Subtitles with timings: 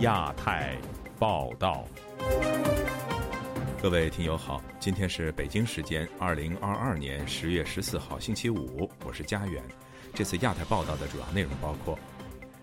[0.00, 0.78] 亚太
[1.18, 1.84] 报道，
[3.82, 9.62] 各位听友好，今天是北京时间二零二二年十月十四号星期五，我是佳远。
[10.14, 11.98] 这次亚太报道的主要内容包括：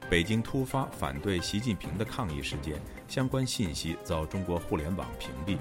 [0.09, 5.59] 北京突发反对习近平的抗议事件，相关信息遭中国互联网屏蔽；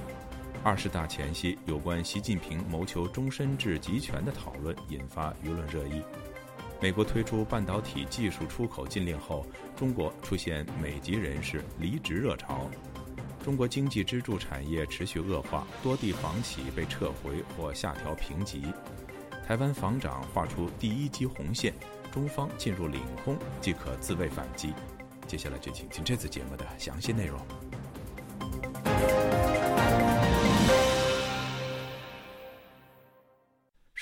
[0.64, 6.02] 二十大前夕有关习近平谋求终身制集权的讨论引发舆论热议。
[6.80, 12.70] 美国推出半导体技术出口禁令后，中国出现美籍人士离职热潮。
[13.42, 18.64] 中国经济支柱产业持续恶化，多地房企被撤回或下调评级。
[19.46, 21.72] 台湾防长画出第一击红线，
[22.12, 24.74] 中方进入领空即可自卫反击。
[25.26, 27.38] 接下来就请听这次节目的详细内容。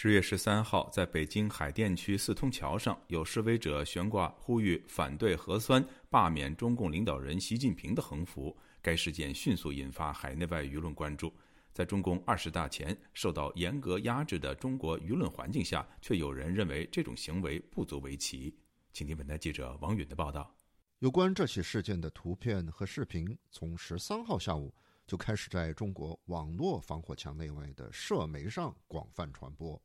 [0.04, 8.54] 十月十三号，在北京海淀区四通桥上，有示威者悬挂呼吁反对核酸、罢免中共领导人习近平的横幅。
[8.82, 11.32] 该事件迅速引发海内外舆论关注。
[11.72, 18.54] 在中共二十大前受到严格压制的中国舆论环境下，却有人认为这种行为不足为奇。
[18.92, 20.54] 请听本台记者王允的报道。
[20.98, 24.74] 有关这起事件的图片和视频，从十三号下午
[25.06, 29.80] 就开始在中国网络防火墙内外的社媒上广泛传播。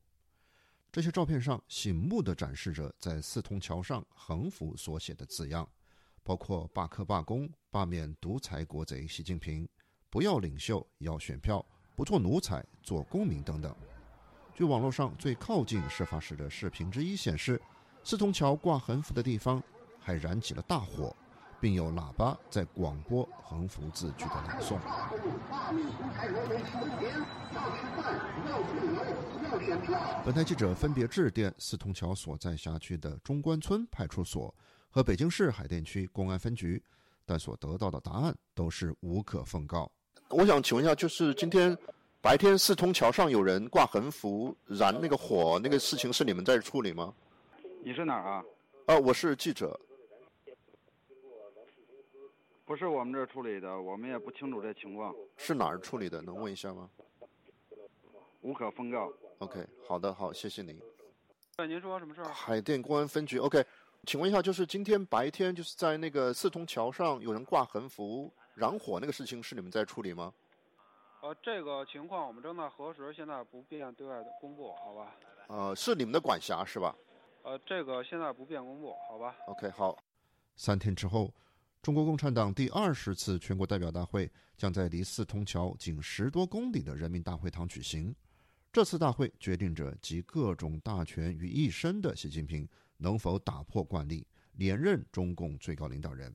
[0.92, 5.68] 这些照片上醒目的展示着在四通桥上横幅所写的字样，
[6.24, 9.68] 包括“罢课罢工，罢免独裁国贼习近平，
[10.10, 13.72] 不要领袖，要选票，不做奴才，做公民”等等。
[14.52, 17.62] 据网络上最靠近事发时的视频之一显示，
[18.02, 19.62] 四通桥挂横幅的地方
[20.00, 21.14] 还燃起了大火。
[21.60, 24.78] 并有喇叭在广播横幅字句的朗诵。
[30.24, 34.54] 本台记者分别致电四通桥所在辖区的中关村派出所
[34.88, 36.82] 和北京市海淀区公安分局，
[37.26, 39.90] 但所得到的答案都是无可奉告。
[40.30, 41.76] 我想请问一下，就是今天
[42.22, 47.12] 白天四通桥上有人挂横幅燃那个火，那个事情是你们在处理吗？
[47.84, 48.44] 你是哪儿啊？
[48.86, 49.78] 呃，我是记者。
[52.70, 55.12] 不是我们这儿处理的，我们也不清楚这情况。
[55.36, 56.22] 是哪儿处理的？
[56.22, 56.88] 能问一下吗？
[58.42, 59.12] 无可奉告。
[59.40, 60.80] OK，好的，好，谢谢您。
[61.56, 62.28] 对，您说什么事儿？
[62.28, 63.38] 海淀公安分局。
[63.38, 63.66] OK，
[64.06, 70.32] 请问一下，就是今天白天就是在那个四通桥上有人挂横幅燃火那个事情，是你们在处理吗？
[71.22, 75.16] 呃，这个情况我们正在核实，现在不便对外公布，好吧？
[75.48, 76.94] 呃，是你们的管辖是吧？
[77.42, 79.98] 呃，这个现在不便公布，好吧？OK，好。
[80.54, 81.34] 三天之后。
[81.82, 88.14] 中国共产党第二十次全国代表大会将在离四通桥仅十多公里的人民大会堂举行。
[88.70, 96.34] 这次大会决定着集各种大权于一身的习近平能否打破惯例，连任中共最高领导人。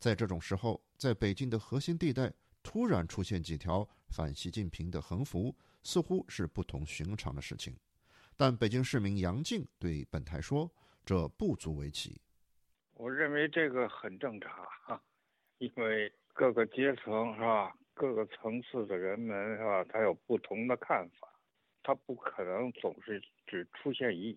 [0.00, 2.32] 在这种时候，在北京的核心地带
[2.62, 7.76] 突然出现几条反习近平的横幅，似乎是不同寻常的事情。
[8.34, 10.68] 但北京市民杨静对本台说
[11.04, 12.18] ：“这不足为奇。”
[12.94, 14.50] 我认为这个很正常
[14.86, 15.02] 哈，
[15.58, 21.28] 因为各个阶层是吧，各个层次的人们是吧，他有不同的看法，
[21.82, 24.32] 他不可能总是只出现一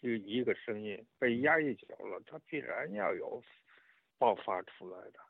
[0.00, 3.42] 就一个声音，被压抑久了，他必然要有
[4.18, 5.20] 爆发出来的。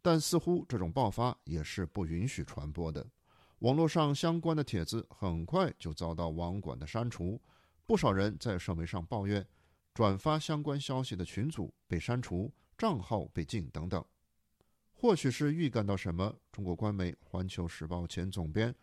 [0.00, 3.06] 但似乎这种爆发也是不允许传播的，
[3.60, 7.40] 网络上相关的帖子很快就遭到网管的删除，
[7.86, 9.46] 不少人在社媒上抱怨。
[9.94, 14.02] 转发相关消息的群组被删除，账号被禁等等。
[14.90, 18.74] 或许是预感到什么，中国官媒《环球时报》前总编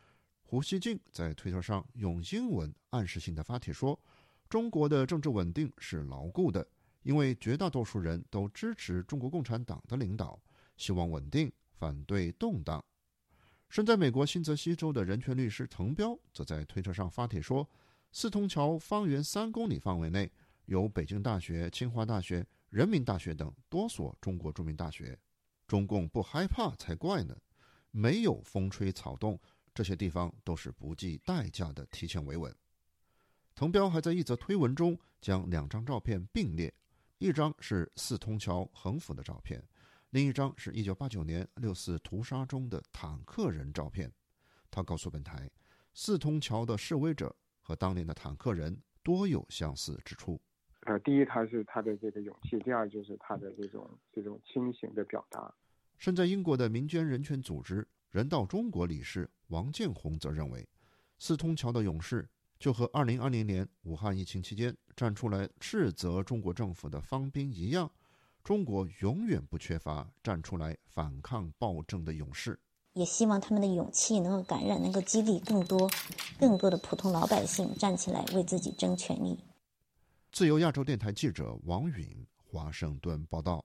[0.44, 4.00] 胡锡进在推特上用英文暗示性的发帖说
[4.50, 6.68] ：“中国的政治稳定是牢固的，
[7.02, 10.40] 因为绝大多数人都支持中国共产党的领导，
[10.78, 12.84] 希望稳定，反对动荡。”
[13.69, 17.68] 身在美国新泽西州的人权律师滕彪则在推特上发帖说
[18.12, 20.31] ：“四通桥方圆三公里范围内。”
[20.69, 25.18] 有北京大学、清华大学、人民大学等多所中国著名大学，
[25.68, 27.36] 中共不害怕才怪呢。
[27.89, 29.39] 没有风吹草动，
[29.74, 32.56] 这些地方都是不计代价的提前维稳。
[33.56, 36.71] 滕彪还在一则推文中将两张照片并列，
[37.18, 39.68] 一张是四通桥横幅的照片，
[40.12, 44.13] 另一张是一九八九年六四屠杀中的坦克人照片。
[44.69, 45.50] 他告诉本台，
[45.95, 50.39] 四通桥的示威者和当年的坦克人多有相似之处。
[50.86, 55.54] 呃，第一，他是他的这个勇气；第二，就是他的这种这种清醒的表达。
[55.98, 60.68] 身在英国的民间人权组织人道中国理事王建红则认为，
[61.18, 62.28] 四通桥的勇士
[62.58, 67.92] 就和2020年武汉疫情期间站出来斥责中国政府的方兵一样，
[68.42, 72.58] 中国永远不缺乏站出来反抗暴政的勇士。
[72.94, 75.90] 也希望他们的勇气能够感染，能够激励更多、
[76.40, 79.38] 更多的普通老百姓站起来为自己争权利。
[80.31, 83.64] 自由亚洲电台记者王允华盛顿报道。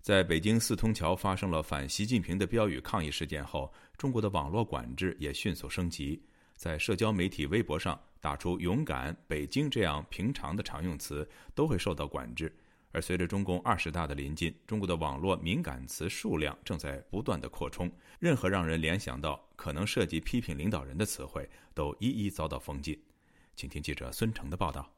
[0.00, 6.22] 在北京四通桥发生了反习近平的标语抗议事件后，中国的网络管制也迅速升级，
[6.54, 12.56] 在社交媒体微博上打出“勇敢”“北京”这样平常的常用词都会受到管制。
[12.92, 17.90] 而随着中共二十大的临近，中国的网络敏感词数量正在不断的扩充，
[18.20, 22.96] 任何让人联想到可能涉及批评领导人的词汇都一一遭到封禁。
[23.56, 24.95] 请听记者孙成的报道。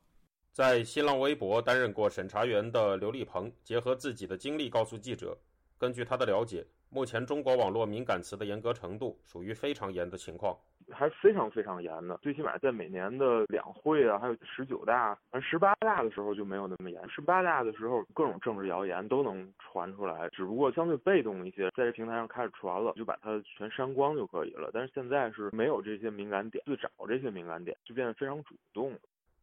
[0.52, 5.36] 在新浪微博担任过审查员的刘立鹏，结合自己的经历告诉记者，
[5.78, 10.58] 根据他的了解，目前中国网络敏感词的严格程度属于非常严的情况，
[10.90, 12.18] 还非常非常严的。
[12.22, 17.08] 最起码在每年的两会啊，还有十九大、十八大的时候就没有那么严。
[17.08, 24.70] 十八大的时候，各种政治谣言都能传出来，只不过相对被动一些，在这平台上开始传了，就把它全删光就可以了。
[24.72, 28.98] 但是现在是没有这些敏感点，去找这些敏感点就变得非常主动。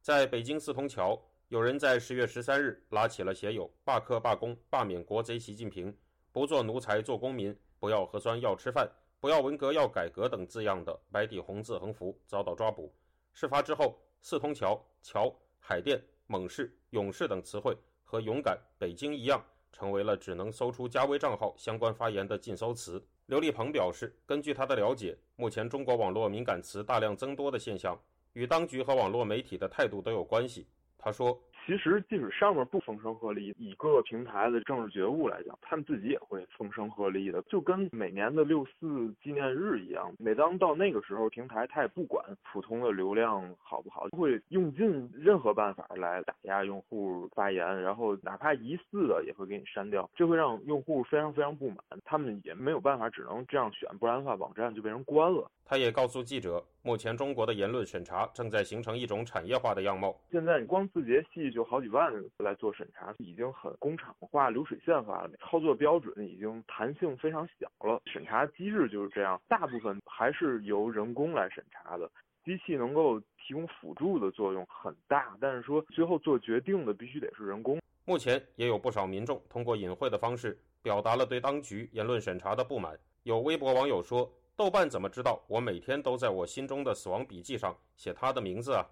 [0.06, 5.92] 在北京四通桥，有人在十月十三日拉起了写有“罢课罢工罢免国贼习近平，
[6.32, 8.88] 不做奴才做公民，不要核酸要吃饭，
[9.20, 12.94] 不要文革要改革”等字样的白底红字横幅，遭到抓捕。
[13.34, 23.04] 事发之后，四通桥、桥、海淀、猛士、勇士等词汇和勇敢、北京一样，成为了只能搜出加微账号相关发言的禁搜词。
[23.26, 28.00] 刘立鹏表示，根据他的了解，目前中国网络敏感词大量增多的现象。
[28.36, 30.68] 与当局和网络媒体的态度都有关系。
[30.98, 31.42] 他说。
[31.66, 40.14] 其实，即使上面不风声鹤唳，以各个平台的政治觉悟来讲，他们自己也会风声鹤唳的，就跟每年的六四纪念日一样。
[40.20, 51.78] 每当到那个时候，平台他也不管普通的流量好不好，会用尽任何办法来打压用户发言，然后哪怕疑似的也会给你删掉，这会让用户非常非常不满。
[52.04, 55.50] 他们也没有办法，只能这样选，不然的话网站就被人关了。
[55.68, 60.16] 他也告诉记者，目前中国的言论审查正在形成一种产业化的样貌。
[60.30, 68.02] 现在你光字节系就好几万来做审查，已经很工厂化、流水线化了，操作标准已经弹性非常小了。
[68.06, 72.12] 审查机制就是这样，大部分还是由人工来审查的，
[72.44, 77.80] 机器能够提供辅助的作用很大，但是说最后做决定的必须得是人工。
[78.04, 83.00] 目前也有不少民众通过隐晦的方式表达了对当局言论审查的不满。
[83.24, 84.30] 有微博网友说。
[84.58, 88.86] 豆瓣怎么知道我每天都在我心中的死亡笔记上写他的名字啊？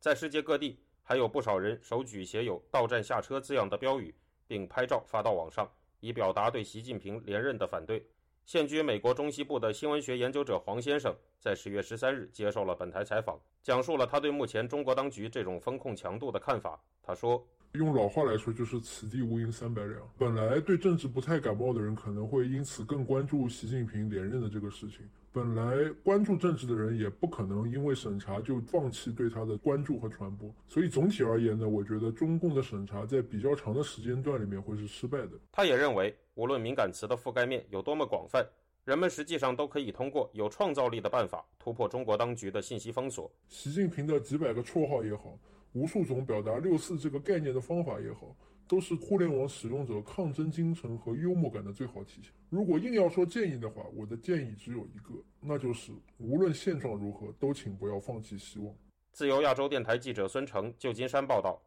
[0.00, 4.14] 在世界各地，还有不少人手举写有“到站下车”字样的标语，
[4.46, 5.70] 并拍照发到网上，
[6.00, 8.06] 以表达对习近平连任的反对。
[8.44, 16.82] 现居美国中西部的新闻学研究者黄先生在十月十三日接受了本台采访，讲述了他对目前中国当局这种风控强度的看法。
[17.02, 17.46] 他说。
[17.78, 19.98] 用老话来说，就是“此地无银三百两”。
[20.18, 30.54] 本来对政治不太感冒的人，可能会因此更关注习近平连任的这个事情；本来关注政治的人，也不可能因为审查就放弃对他的关注和传播。
[30.68, 35.30] 所以总体而言呢，我觉得中共的审查在比较长的时间段里面会是失败的。
[35.50, 38.46] 他也认为，无论敏感词的覆盖面有多么广泛，
[38.84, 43.32] 人们实际上都可以通过有创造力的办法突破中国当局的信息封锁。
[43.48, 45.38] 习近平的几百个绰号也好。
[45.72, 48.36] 无数种表达“六四”这个概念的方法也好，
[48.68, 52.30] 都是互联网使用者抗争精神和幽默感的最好体现。
[52.50, 58.74] 如果硬要说建议的话，我的建议只有一个，那就是无论现状如何，都请不要放弃希望。
[59.12, 61.60] 自由亚洲电台记者孙成，旧金山报道。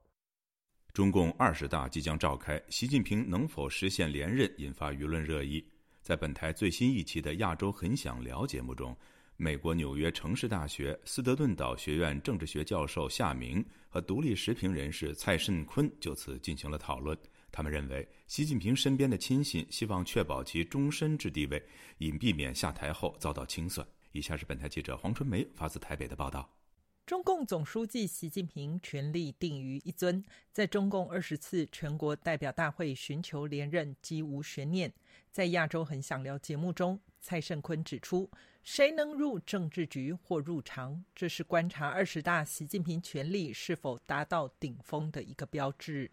[0.94, 5.66] 中共二十大即将召开，习近平能否实现连任，引发舆论热议。
[6.02, 8.96] 在本台最新一期的《亚洲很想聊》节目中。
[9.38, 17.18] 美国纽约城市大学斯德顿岛学院政治学教授夏明和独立时评人士蔡慎坤就此进行了讨论。
[17.52, 21.62] 他们认为，习近平身边的亲信希望确保其终身制地位，
[21.98, 23.86] 以避免下台后遭到清算。
[24.14, 26.50] 以下是本台记者黄春梅发自台北的报道：
[27.06, 30.24] 中共总书记习近平权力定于一尊，
[30.54, 34.94] 在中共二十次全国代表大会寻求连任几无悬念。
[35.30, 38.30] 在亚洲很想聊节目中，蔡胜坤指出。
[38.62, 46.12] 谁能入政治局或入常，这是观察二十大习近平权力是否达到顶峰的一个标志。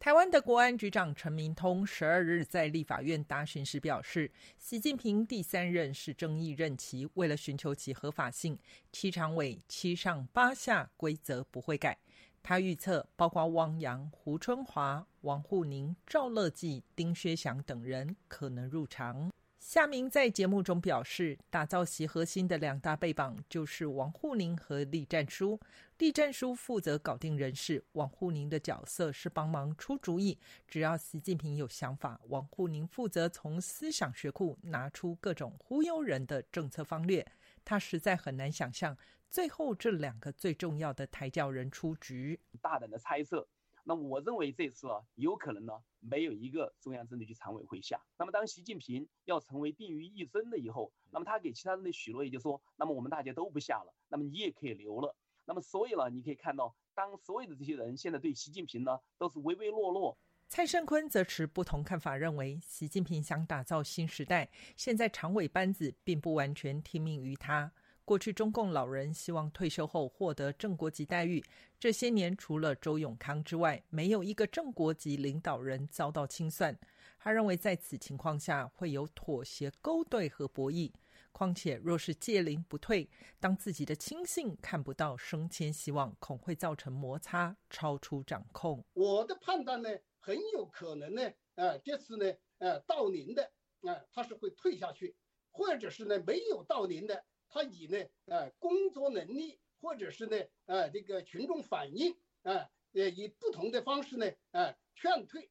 [0.00, 8.58] 台湾的国安局长陈明通十二日在立法院答询时表示，习近平第三任是争议任期，为了寻求其合法性，
[8.90, 11.96] 七常委七上八下规则不会改。
[12.42, 19.30] 他预测，包括汪洋、胡春华、王沪宁、赵乐际、丁薛祥等人可能入常。
[19.58, 25.60] 夏明在节目中表示，打造习核心的两大背榜就是王沪宁和栗战书。
[25.98, 30.38] 栗战书负责搞定人事，王沪宁的角色是帮忙出主意。
[30.66, 37.26] 只要习近平有想法，王沪宁负责从思想学库拿出各种忽悠人的政策方略。
[37.64, 38.96] 他实在很难想象，
[39.28, 42.40] 最后这两个最重要的抬轿人出局。
[42.62, 43.46] 大胆的猜测。
[43.88, 47.98] 那我认为这次啊，有可能呢，没有一个中央政治局常委会下。
[48.18, 55.16] 那么当习近平要成为定于一尊的以后，那么他给其他人的许诺也就说，那么我们大家都不下了，那么你也可以留了。
[55.46, 60.18] 那么所以呢，你可以看到，当所有的这些人现在对习近平呢都是唯唯诺诺。
[60.48, 67.72] 蔡胜坤则持不同看法，认为习近平想打造新时代，现在常委班子并不完全听命于他。
[68.08, 71.44] 过去中共老人希望退休后获得正国级待遇，
[71.78, 76.74] 这些年除了周永康之外，没有一个正国级领导人遭到清算。
[77.18, 80.90] 他认为在此情况下会有妥协、勾兑和博弈。
[81.32, 88.82] 况且若是借龄不退，当自己的亲信看不到升迁希望，恐会造成摩擦，超出掌控。
[88.94, 92.24] 我的判断呢，很有可能呢，呃，这次呢，
[92.56, 95.14] 呃，到龄的，呃，他是会退下去，
[95.50, 97.22] 或者是呢，没有到龄的。
[97.48, 100.36] 他以呢，呃，工作能力，或者是呢，
[100.66, 105.50] 呃，这个群众反应，啊，呃，以不同的方式呢，呃，劝退。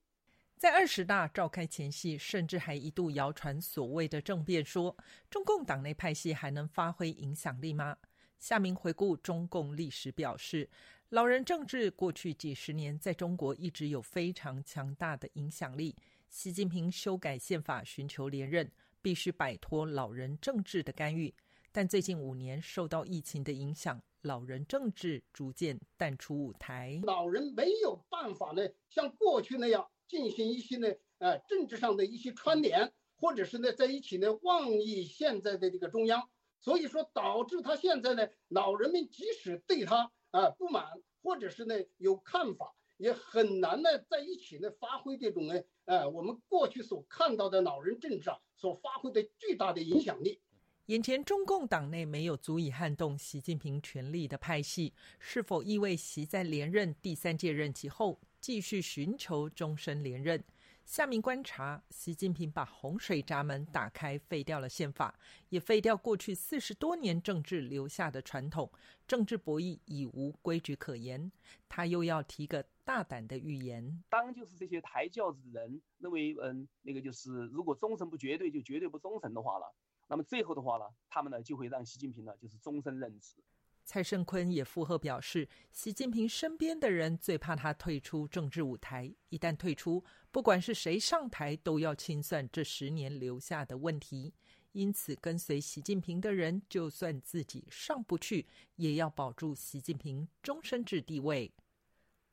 [0.57, 4.95] 在二十大召开前夕，甚至还一度谣传所谓的政变，说
[5.29, 7.97] 中共党内派系还能发挥影响力吗？
[8.39, 10.69] 夏明回顾中共历史表示，
[11.09, 15.95] 老人政治过去几十年在中国一直有非常强大的影响力。
[16.29, 21.33] 习近平修改宪法寻求连任，必须摆脱老人政治的干预。
[21.77, 26.99] 但最近五年受到疫情的影响，老人政治逐渐淡出舞台。
[27.03, 30.87] 老人没有办法呢，像过去那样进行一些呢，
[31.19, 36.27] 呃，政治上的一些串联，或者是呢，在一起呢，妄议现在的这个中央。
[36.59, 40.83] 所以说，导致他现在呢，老人们即使对他啊不满，
[41.21, 50.41] 或者是呢有看法，也很难呢在一起呢发挥这种呢，呃，我们过去所看到的老人政治啊所发挥的巨大的影响力。
[50.87, 60.41] 眼前中共党内没有足以撼动习近平权力的派系，是否意味习在连任第三届任期后继续寻求终身连任？
[60.85, 65.13] 下面观察，习近平把洪水闸门打开，废掉了宪法，
[65.49, 68.71] 也废掉过去四十多年政治留下的传统，
[69.05, 71.29] 政治博弈已无规矩可言。
[71.67, 79.75] 他又要提个大胆的预言：当就是这些抬轿子的人认为，嗯，那个就是如果忠诚不绝对，就绝对不忠诚的话了。
[80.07, 83.35] 那么最后的话呢，他们呢就会让习近平呢就是终身任职。
[83.83, 94.33] 蔡胜坤也附和表示，习近平身边的人最怕他退出政治舞台，一旦退出，不管是谁上台，都要清算这十年留下的问题。
[94.73, 98.45] 因此，跟随习近平的人，就算自己上不去，
[98.75, 101.53] 也要保住习近平终身制地位。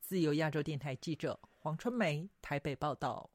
[0.01, 3.29] 自由亚洲电台记者黄春梅台北报道。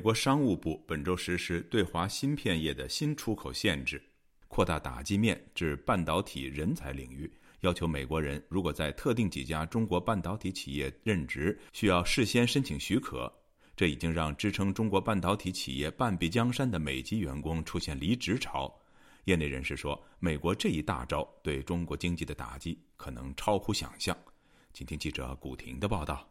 [0.00, 4.02] 美国商务部本周实施对华芯片业的新出口限制，
[4.48, 7.30] 扩大打击面至半导体人才领域，
[7.60, 13.30] 要求美国人如果在特定几家中国半导体企业任职，需要事先申请许可。
[13.76, 18.74] 这已经让支撑中国半导体企业半壁江山的美籍员工出现离职潮。
[19.24, 24.16] 业内人士说，美国这一大招对中国经济的打击可能超乎想象。
[24.72, 26.26] 请听记者古婷的报道。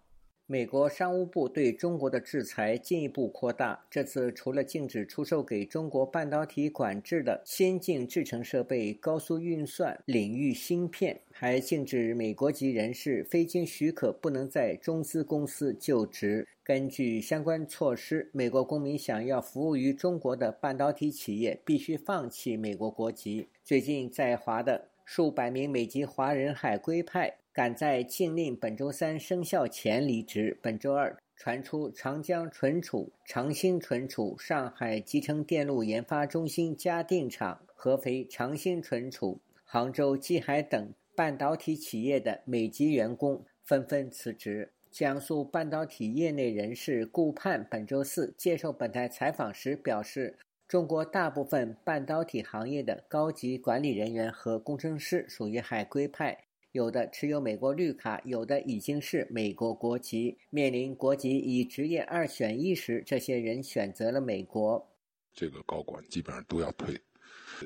[0.51, 3.79] 美国商务部对中国的制裁进一步扩大。
[3.87, 16.47] 这次除了禁止出售给中国半导体管制的先进制程设备、高速运算领域芯片，还禁止美国籍人士非经许可不能在中资公司就职。
[16.63, 23.47] 根据相关措施，美国公民想要服务于中国的半导体企业，必须放弃美国国籍。
[23.63, 27.35] 最近在华的数百名美籍华人海归派。
[27.51, 30.57] 赶在禁令本周三生效前离职。
[30.61, 44.71] 本周二，传出长江存储、长兴存储、上海集成电路研发中心嘉定厂、合肥长兴存储、杭州基海等半导体企业的美籍员工纷纷辞职。
[44.91, 50.37] 江苏半导体业内人士顾盼本周四接受本台采访时表示，
[50.67, 60.37] 中国大部分半导体行业的高级管理人员和工程师属于海归派，有的持有美国绿卡，有的已经是美国国籍。
[60.51, 64.87] 面临国籍与职业二选一时，这些人选择了美国。
[65.33, 66.99] 这个高管基本上都要退。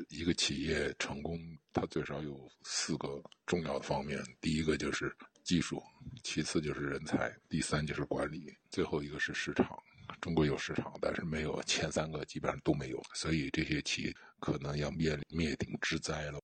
[0.10, 1.38] 一个企业成功，
[1.74, 5.84] 它最少有四个重要的方面：第一个就是技术，
[6.24, 9.78] 其次就是人才，第三就是管理，最后一个是市场。
[10.22, 16.40] 中国有市场，但是没有前三个，基本上都没有，所以这些企业可能要面临灭顶之灾了。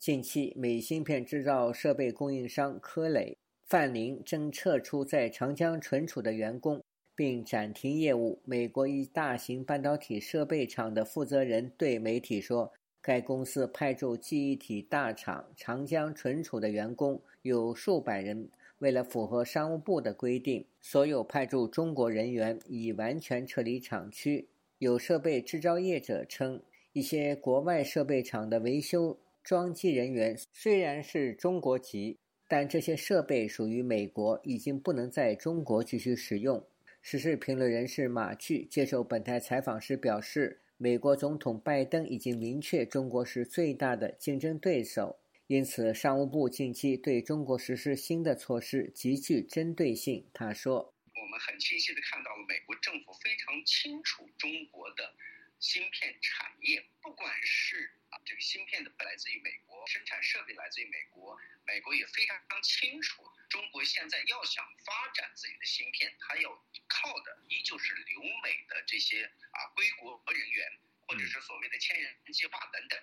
[0.00, 6.82] 近期，美芯片制造设备供应商科磊、范林正撤出在长江存储的员工。
[7.14, 8.40] 并暂停业务。
[8.46, 18.48] 美国一大型半导体设备厂的负责人对媒体说，该公司派驻记忆体大厂长江存储的员工有数百人。
[18.78, 24.48] 为了符合商务部的规定，所有派驻中国人员已完全撤离厂区。
[24.78, 26.62] 有设备制造业者称，
[26.94, 36.66] 一些国外设备厂的维修装机人员虽然是中国籍，但这些设备属于美国，已经不能在中国继续使用。
[37.02, 50.28] 时事评论人士马巨接受本台采访时表示，美国总统拜登已经明确中国是最大的竞争对手，因此商务部近期对中国实施新的措施极具针对性。
[50.34, 55.14] 他说：“我们很清晰的看到了美国政府非常清楚中国的
[55.58, 66.50] 芯片产业，不管是啊这个芯片的来自于美国，生产设备来自于美国，美国也非常清楚。”中国现在要想发展自己的芯片，它要
[66.86, 70.66] 靠的依旧是留美的这些啊归国人员，
[71.06, 72.98] 或者是所谓的千人计划等等。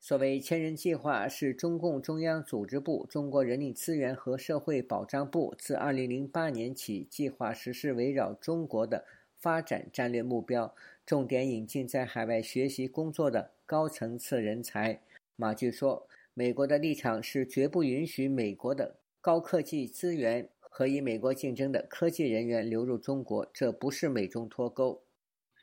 [0.00, 9.06] 所谓千人计划是中共中央组织部、中国人力资源和社会保障部自2008年起计划实施围绕中国的
[9.36, 15.02] 发展战略目标，重点引进在海外学习工作的高层次人才。
[15.36, 18.98] 马骏说，美国的立场是绝不允许美国的。
[19.20, 25.04] 高科技资源和与美国竞争的科技人员流入中国，这不是美中脱钩，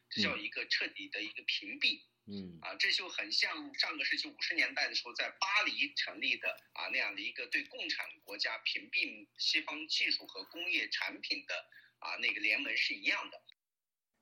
[0.08, 2.02] 这叫一个彻底的一个屏蔽。
[2.28, 11.56] 嗯，啊，这就很像上个世纪五十年代的时候在巴黎成立的啊那样的一个对共产国家屏蔽西方技术和工业产品的
[11.98, 13.42] 啊那个联盟是一样的。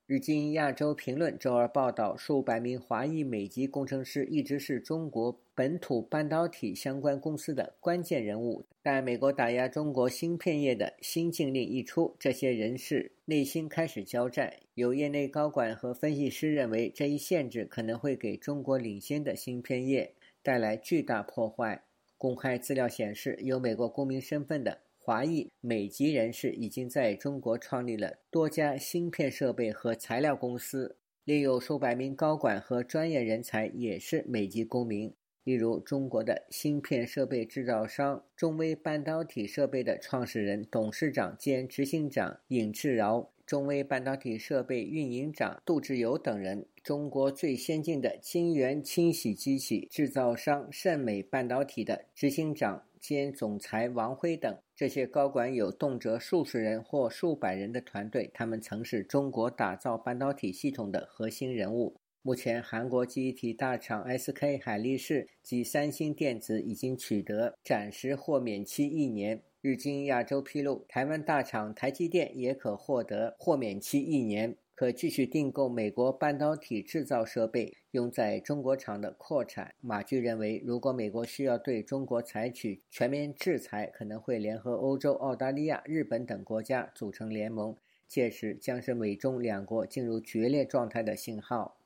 [0.05, 14.53] 日经亚洲评论周二报道，数百名华裔美籍工程师一直是中国本土半导体相关公司的关键人物，但美国打压中国芯片业的新禁令一出，这些人士内心开始交战。
[14.73, 21.81] 有业内高管和分析师认为，这一限制可能会给中国领先的芯片业带来巨大破坏。
[22.17, 24.79] 公开资料显示，有美国公民身份的。
[25.05, 35.13] 华裔美籍人士已经在中国创立了多家芯片设备和材料公司，另有数百名高管和专业人才也是美籍公民。
[35.43, 52.81] 例如，中国的芯片设备制造商中微半导体设备的创始人、董事长兼执行长尹志尧，中微半导体设备运营长杜志友等人，中国最先进的晶圆清洗机器制造商盛美半导体的执行长。
[53.03, 61.97] 兼总裁王辉等这些高管有动辄数十人或数百人的团队，他们曾是中国打造半导体系统的核心人物。
[62.21, 69.43] 目前，韩国记忆体大厂 SK 海力士及三星电子已经取得暂时豁免期一年。
[69.59, 74.55] 日经亚洲披露，台湾大厂台积电也可获得豁免期一年。
[74.83, 79.73] 可继续订购美国半导体制造设备，用在中国厂的扩产。
[79.79, 87.73] 马骏认为，如果美国需要对中国采取全面制裁，可能会联合欧洲、澳大利亚、日本等国家组成联盟，
[88.09, 91.77] 届时将是美中两国进入决裂状态的信号。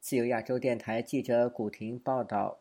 [0.00, 2.60] 自由亚洲电台记者古婷报道。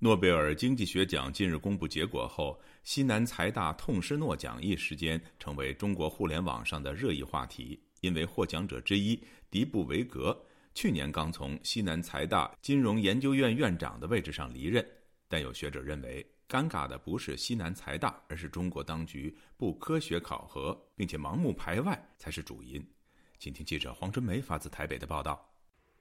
[0.00, 7.80] 诺贝尔经济学奖近日公布结果后，西南财大痛失诺奖一时间成为中国互联网上的热议话题。
[8.02, 14.84] 因为获奖者之一迪布维格去年刚从西南财大金融研究院院长的位置上离任，
[15.28, 22.84] 但有学者认为，尴尬的不是西南财大，而是中国当局不科学考核并且盲目排外才是主因。
[23.38, 25.48] 请听记者黄春梅发自台北的报道。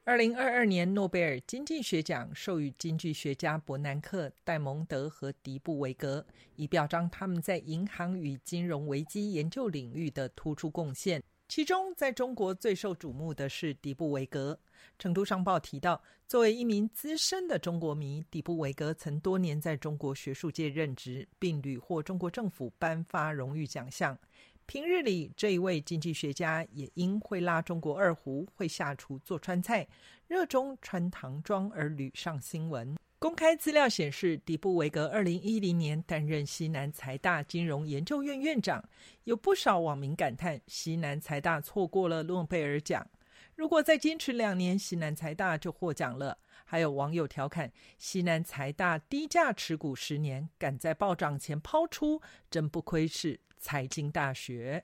[0.03, 11.21] 二零二二年诺贝尔经济学奖授予经济学家伯南克、戴蒙德和迪布维格，以表彰他们在银行与金融危机研究领域的突出贡献。
[11.53, 14.57] 其中，在中国最受瞩目的是迪布维格。
[14.97, 24.17] 成都商报提到，作为一名资深的中国迷，迪布维格曾多年在中国学术界任职，并屡获中国政府颁发荣誉奖项。
[24.65, 29.85] 平日里，这一位经济学家也因会拉中国二胡、会下厨做川菜、
[30.29, 32.95] 热衷穿唐装而屡上新闻。
[33.21, 38.83] 公开资料显示，迪布维格二零一零年担任西南财大金融研究院院长。
[39.25, 43.07] 有不少网民感叹，西南财大错过了诺贝尔奖。
[43.53, 46.35] 如果再坚持两年，西南财大就获奖了。
[46.65, 54.83] 还有网友调侃，西南财大低价持股十年，赶在暴涨前抛出，真不愧是财经大学。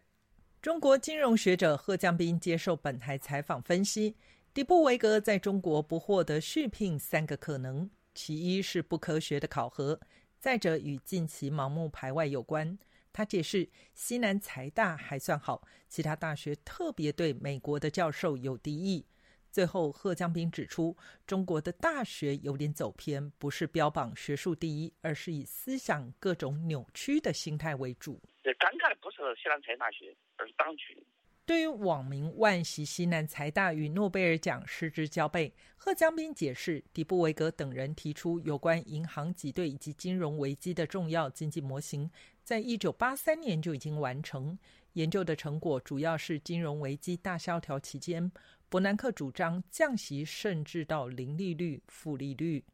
[0.61, 4.15] 中国金融学者贺江斌接受本台采访分析，
[4.53, 7.89] 迪布维格在中国不获得续聘三个可能。
[8.17, 10.01] 其一是不科学的考核，
[10.39, 12.75] 再者与近期盲目排外有关。
[13.13, 19.05] 他解释，西南财大还算好，其他大学特别对美国的教授有敌意。
[19.51, 28.19] 最后，贺江斌指出，中国的大学有点走偏，不是标榜学术第一，而是以思想各种扭曲的心态为主。
[28.41, 31.05] 这尴尬的不是西南财大学，而是当局。
[31.47, 42.11] 对于网民惋惜西南财大与诺贝尔奖失之交臂，贺江斌解释，迪布维格等人提出有关银行挤兑以及金融危机的重要经济模型，
[42.43, 44.59] 在一九八三年就已经完成。
[44.91, 48.29] 研究的成果主要是金融危机大萧条期间，
[48.67, 52.65] 伯南克主张降息甚至到零利率、负利率，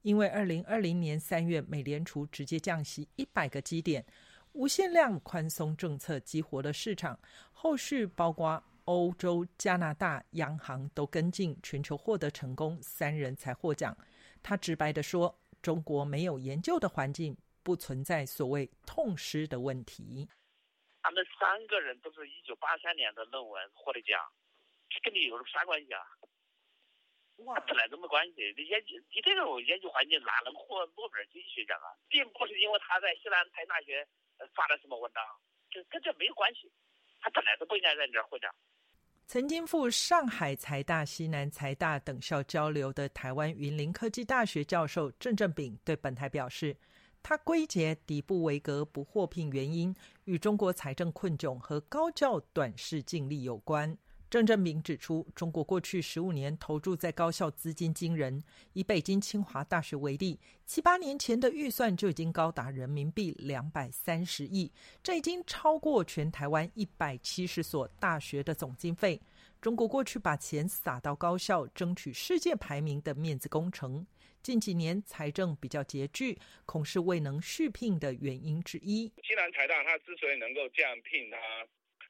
[0.00, 4.06] 因为二零二零年三月美联储直接降息一百个基点。
[4.54, 7.18] 无限量宽松政策激活了市场，
[7.52, 13.96] 后续包括欧洲、加拿大央行都跟进，全球获得成功，三人才获奖。
[14.44, 20.28] 他直白的说：“中国没有研究的环境，不存在所谓痛失的问题。”
[21.02, 24.22] 他们三个人都是一九八三年的论文获得奖，
[24.88, 26.00] 这跟你有啥关系啊？
[27.38, 28.54] 哇，本来都没关系。
[28.56, 31.90] 你研究你这种研究环境哪能获诺贝尔经济学奖啊？
[32.08, 34.06] 并不是因为他在西南财大学。
[34.54, 35.22] 发了什么文章？
[35.70, 36.70] 这跟这没关系，
[37.20, 38.48] 他本来都不应该在你这混的。
[39.26, 46.76] 曾经赴上海财大、西南财大等校交流的台湾云林科技大学教授郑正炳对本台表示，
[47.22, 53.96] 他归结底部维格不获聘原因与中国财政困窘和高教短视尽力有关。
[54.34, 58.42] 郑振明指出，中国过去十五年投注在高校资金惊人。
[58.72, 64.72] 以北京清华大学为例，七八年前的预算就已经高达人民币两百三十亿，
[65.04, 69.20] 这已经超过全台湾一百七十所大学的总经费。
[69.60, 74.04] 中国过去把钱撒到高校，争取世界排名的面子工程，
[74.42, 79.06] 近几年财政比较拮据，恐是未能续聘的原因之一。
[79.22, 81.38] 西南财大他之所以能够这样聘他。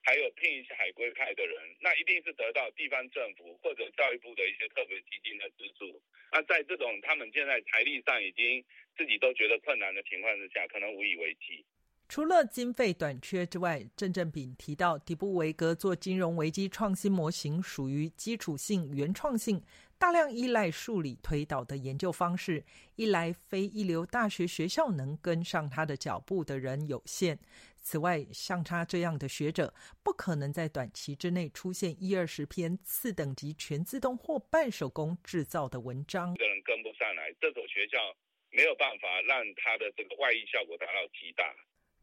[0.05, 6.01] 还有聘一些海归派的人，那一定是得到地方政府或者教育部的一些特别基金的资助。
[6.31, 8.63] 那在这种他们现在财力上已经
[8.97, 11.65] 自己都觉得困难的情况之下，可能无以为继。
[12.07, 19.63] 除了经费短缺之外，郑正炳提到，底部维格做金融危机创新模型属于基础性、原创性。
[19.97, 22.63] 大量依赖数理推导的研究方式，
[22.97, 27.39] 一来非一流大学学校能跟上他的脚步的人有限。
[27.85, 36.35] 此外，像他这样的学者，不可能在短期之内出现一二十篇次等级全自动或半手工制造的文章。
[36.35, 37.99] 个人跟不上来，这所学校
[38.51, 41.45] 没有办法让他的这个外溢效果达到极大。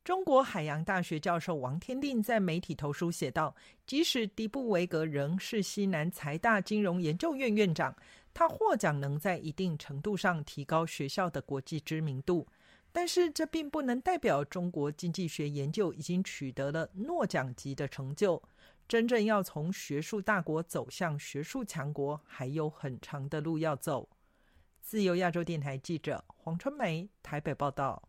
[0.04, 7.96] 中国海洋大学教授王天定在媒体投书写道：“即使迪布维格仍是西南财大金融研究院院长，
[8.34, 12.48] 他获奖能在一定程度上提高学校的国际知名度，
[12.92, 18.42] 但是这并不能代表中国经济学研究已经取得了诺奖级的成就。
[18.88, 24.10] 真正要从学术大国走向学术强国，还有很长的路要走。”
[24.84, 28.04] 自由亚洲电台记者黄春梅台北报道。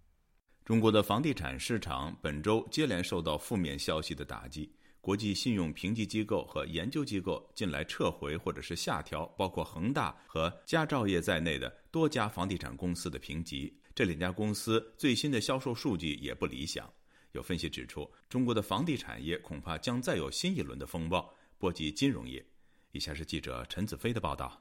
[0.64, 13.77] 中国的房地产市场本周接连受到负面消息的打击，国际信用评级机构和研究机构近来撤回或者是下调包括恒大和佳兆业在内的多家房地产公司的评级。
[13.94, 16.90] 这两家公司最新的销售数据也不理想。
[17.33, 22.44] 有分析指出，中国的房地产业恐怕将再有新一轮的风暴，波及金融业。
[22.90, 24.61] 以下是记者陈子飞的报道。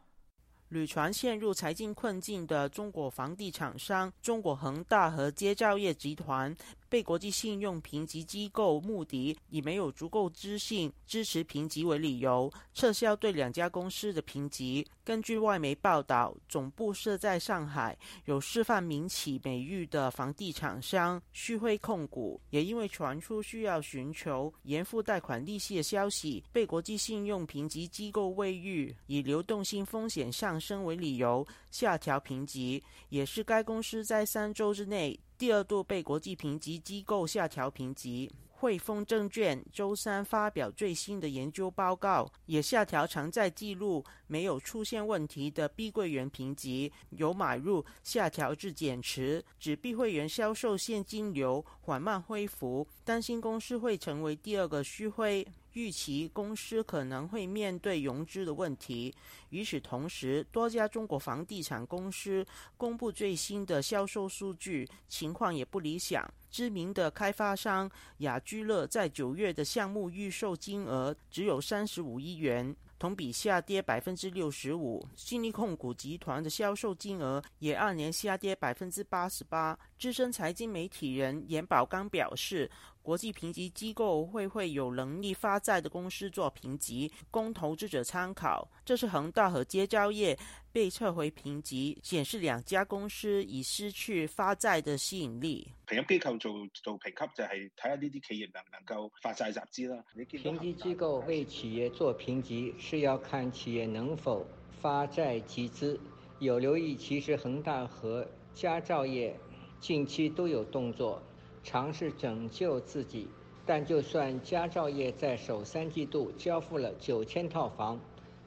[0.70, 6.56] 屡传陷入财经困境的中国房地产商中国恒大和佳兆业集团，
[6.91, 14.86] 被国际信用评级机构穆迪以没有足够资信支持评级为理由，撤销对两家公司的评级。
[15.06, 35.17] 根据外媒报道，总部设在上海、有示范民企美誉的房地产商旭辉控股，也因为传出需要寻求延付贷款利息的消息，被国际信用评级机构未遇以流动性风险上升为理由下调评级，也是该公司在三周之内。
[35.41, 55.43] 第二度被国际评级机构下调评级，汇丰证券周三发表最新的研究报告，也下调常在记录没有出现问题的碧桂园评级，由买入下调至减持，指碧桂园销售现金流缓慢恢复，担心公司会成为第二个旭辉。
[55.74, 59.14] 预期公司可能会面对融资的问题。
[59.50, 62.46] 与此同时，多家中国房地产公司
[62.78, 66.30] 公布最新的销售数据，情况也不理想。
[66.50, 75.08] 知名的开发商雅居乐在九月的项目预售金额只有三十五亿元，同比下跌百分之六十五。
[75.16, 79.80] 信利控股集团的销售金额也二年下跌百分之八十八。
[80.02, 82.72] 资深财经媒体人严宝刚表示。
[83.04, 88.70] 国际评级机构会会有能力发债的公司做评级，供投资者参考。
[88.86, 90.38] 这是恒大和佳兆业
[90.72, 95.68] 被撤回评级，显示两家公司已失去发債的吸引力。
[95.88, 100.04] 評級機構做做評級就係睇下呢啲企業能唔能夠發債集資啦。
[100.16, 104.46] 評級機構為企業做評級是要看企業能否
[104.80, 105.98] 發債集資。
[106.38, 109.34] 有留意，其實恒大和佳兆業
[109.82, 111.22] 近期都有动作。
[111.63, 113.28] 尝试拯救自己，
[113.65, 118.00] 但就算佳兆业在首三季度交付了九千套房，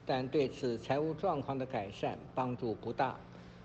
[0.05, 3.17] 但对此财务状况的改善帮助不大。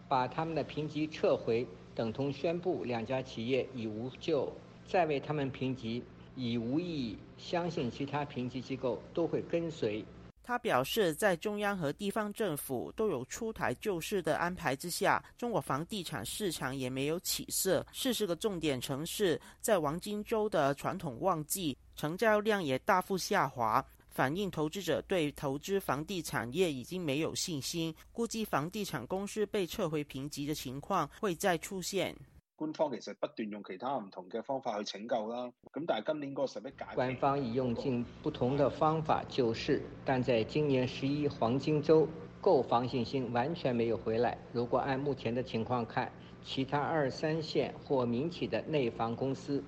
[0.09, 4.53] 把他们的评级撤回，等同宣布两家企业已无救，
[4.85, 6.03] 再为他们评级
[6.35, 7.17] 已无意义。
[7.39, 10.05] 相信其他评级机构都会跟随。
[10.51, 17.87] 他表示，在中央和地方政府都有出台救市的安排之下，中国房地产市场也没有起色。
[17.93, 27.95] 四十个重点城市在黄金周的传统旺季，成交量也大幅下滑，反映投资者对投资房地产业已经没有信心。
[28.11, 32.13] 估计房地产公司被撤回评级的情况会再出现。
[32.61, 42.07] 官方其實不斷用其他唔同嘅方法去拯救啦，咁但係今年嗰十一假期，官方已用盡不同的方法救市，但在今年十一黃金週，
[42.43, 44.37] 購房信心完全沒有回來。
[44.53, 46.13] 如果按目前的情況看，
[46.45, 49.65] 其他二三線或民企的內房公司，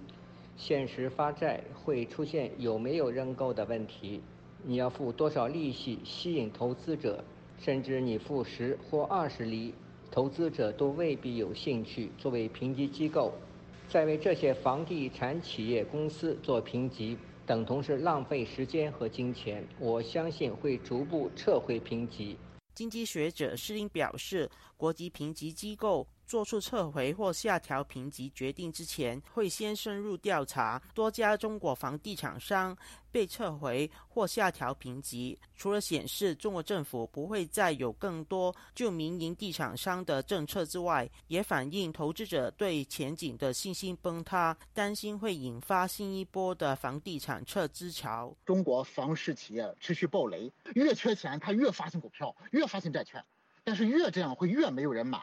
[0.58, 4.20] 現實發債會出現有沒有認購的問題，
[4.64, 7.24] 你要付多少利息吸引投資者，
[7.56, 9.72] 甚至你付十或二十厘。
[10.12, 12.12] 投资者都未必有兴趣。
[12.18, 13.32] 作为评级机构，
[13.88, 19.66] 在为这些房地产企业公司做评级，等同是浪费时间和金钱。
[19.78, 22.36] 我相信会逐步撤回评级。
[22.74, 32.74] 经济学者施林表示，国际评级机构做出撤回或下调评级决定之前，会先深入调查多家中国房地产商。
[33.10, 48.34] 被撤回或下调评级，除了显示中国政府不会再有更多救民营地产商的政策之外，也反映投资者对前景的信心崩塌，担心会引发新一波的房地产撤资潮。
[48.46, 53.22] 中国房市企业持续暴雷，越缺钱，他越发行股票，越发行债券，
[53.62, 55.20] 但是越这样会越没有人买，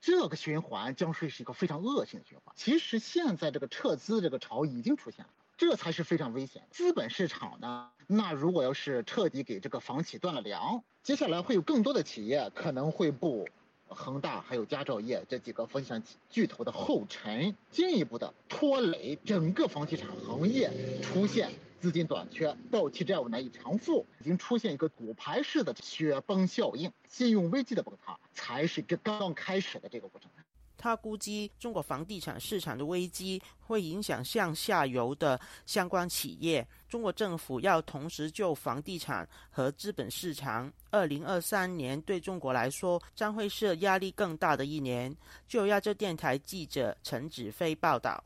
[0.00, 2.54] 这个循环将会是一个非常恶性的循环。
[2.56, 5.30] 其实现在这个撤资这个潮已经出现了。
[5.56, 6.62] 这才是非常危险。
[6.70, 13.46] 资本市场呢，那如果要是彻底给这个房企断了粮，接下来会有更多的企业可能会步
[13.86, 20.70] 恒大还有佳兆业这几个房地產巨头的后尘，进一步的拖累整个房地产行业
[21.02, 30.30] 出现资金短缺、到期债务难以偿付，已经出现一个骨牌式的雪崩效应，信用危机的崩塌才是這剛剛開始的这个过程。
[30.76, 36.66] 他估计，中国房地产市场的危机会影响向下游的相关企业。
[36.88, 40.72] 中国政府要同时救房地产和资本市场。
[40.90, 45.14] 二零二三年对中国来说将会是压力更大的一年。
[45.46, 48.24] 就亚洲电台记者陈子飞报道。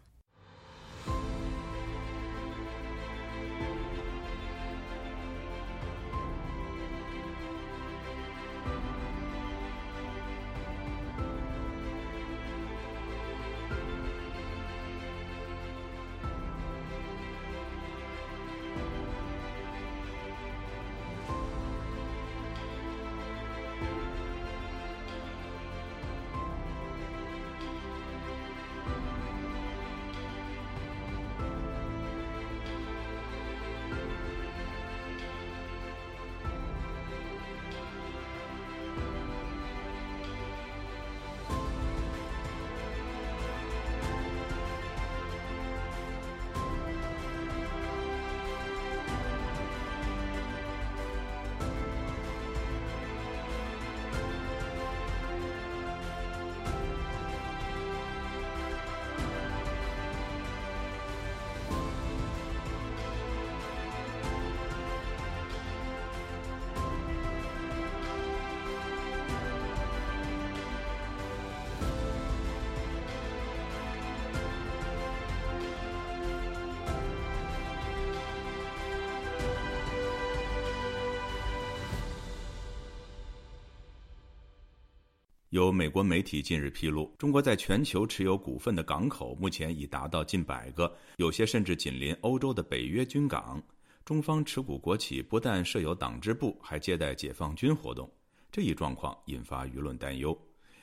[85.55, 93.63] 有美国媒体近日披露，中国在全球持有股份的港口目前已达到近百个，有些甚至紧邻欧洲的北约军港。
[94.05, 98.11] 中方持股国企不但设有党支部，还接待解放军活动，
[98.51, 100.37] 这一状况引发舆论担忧。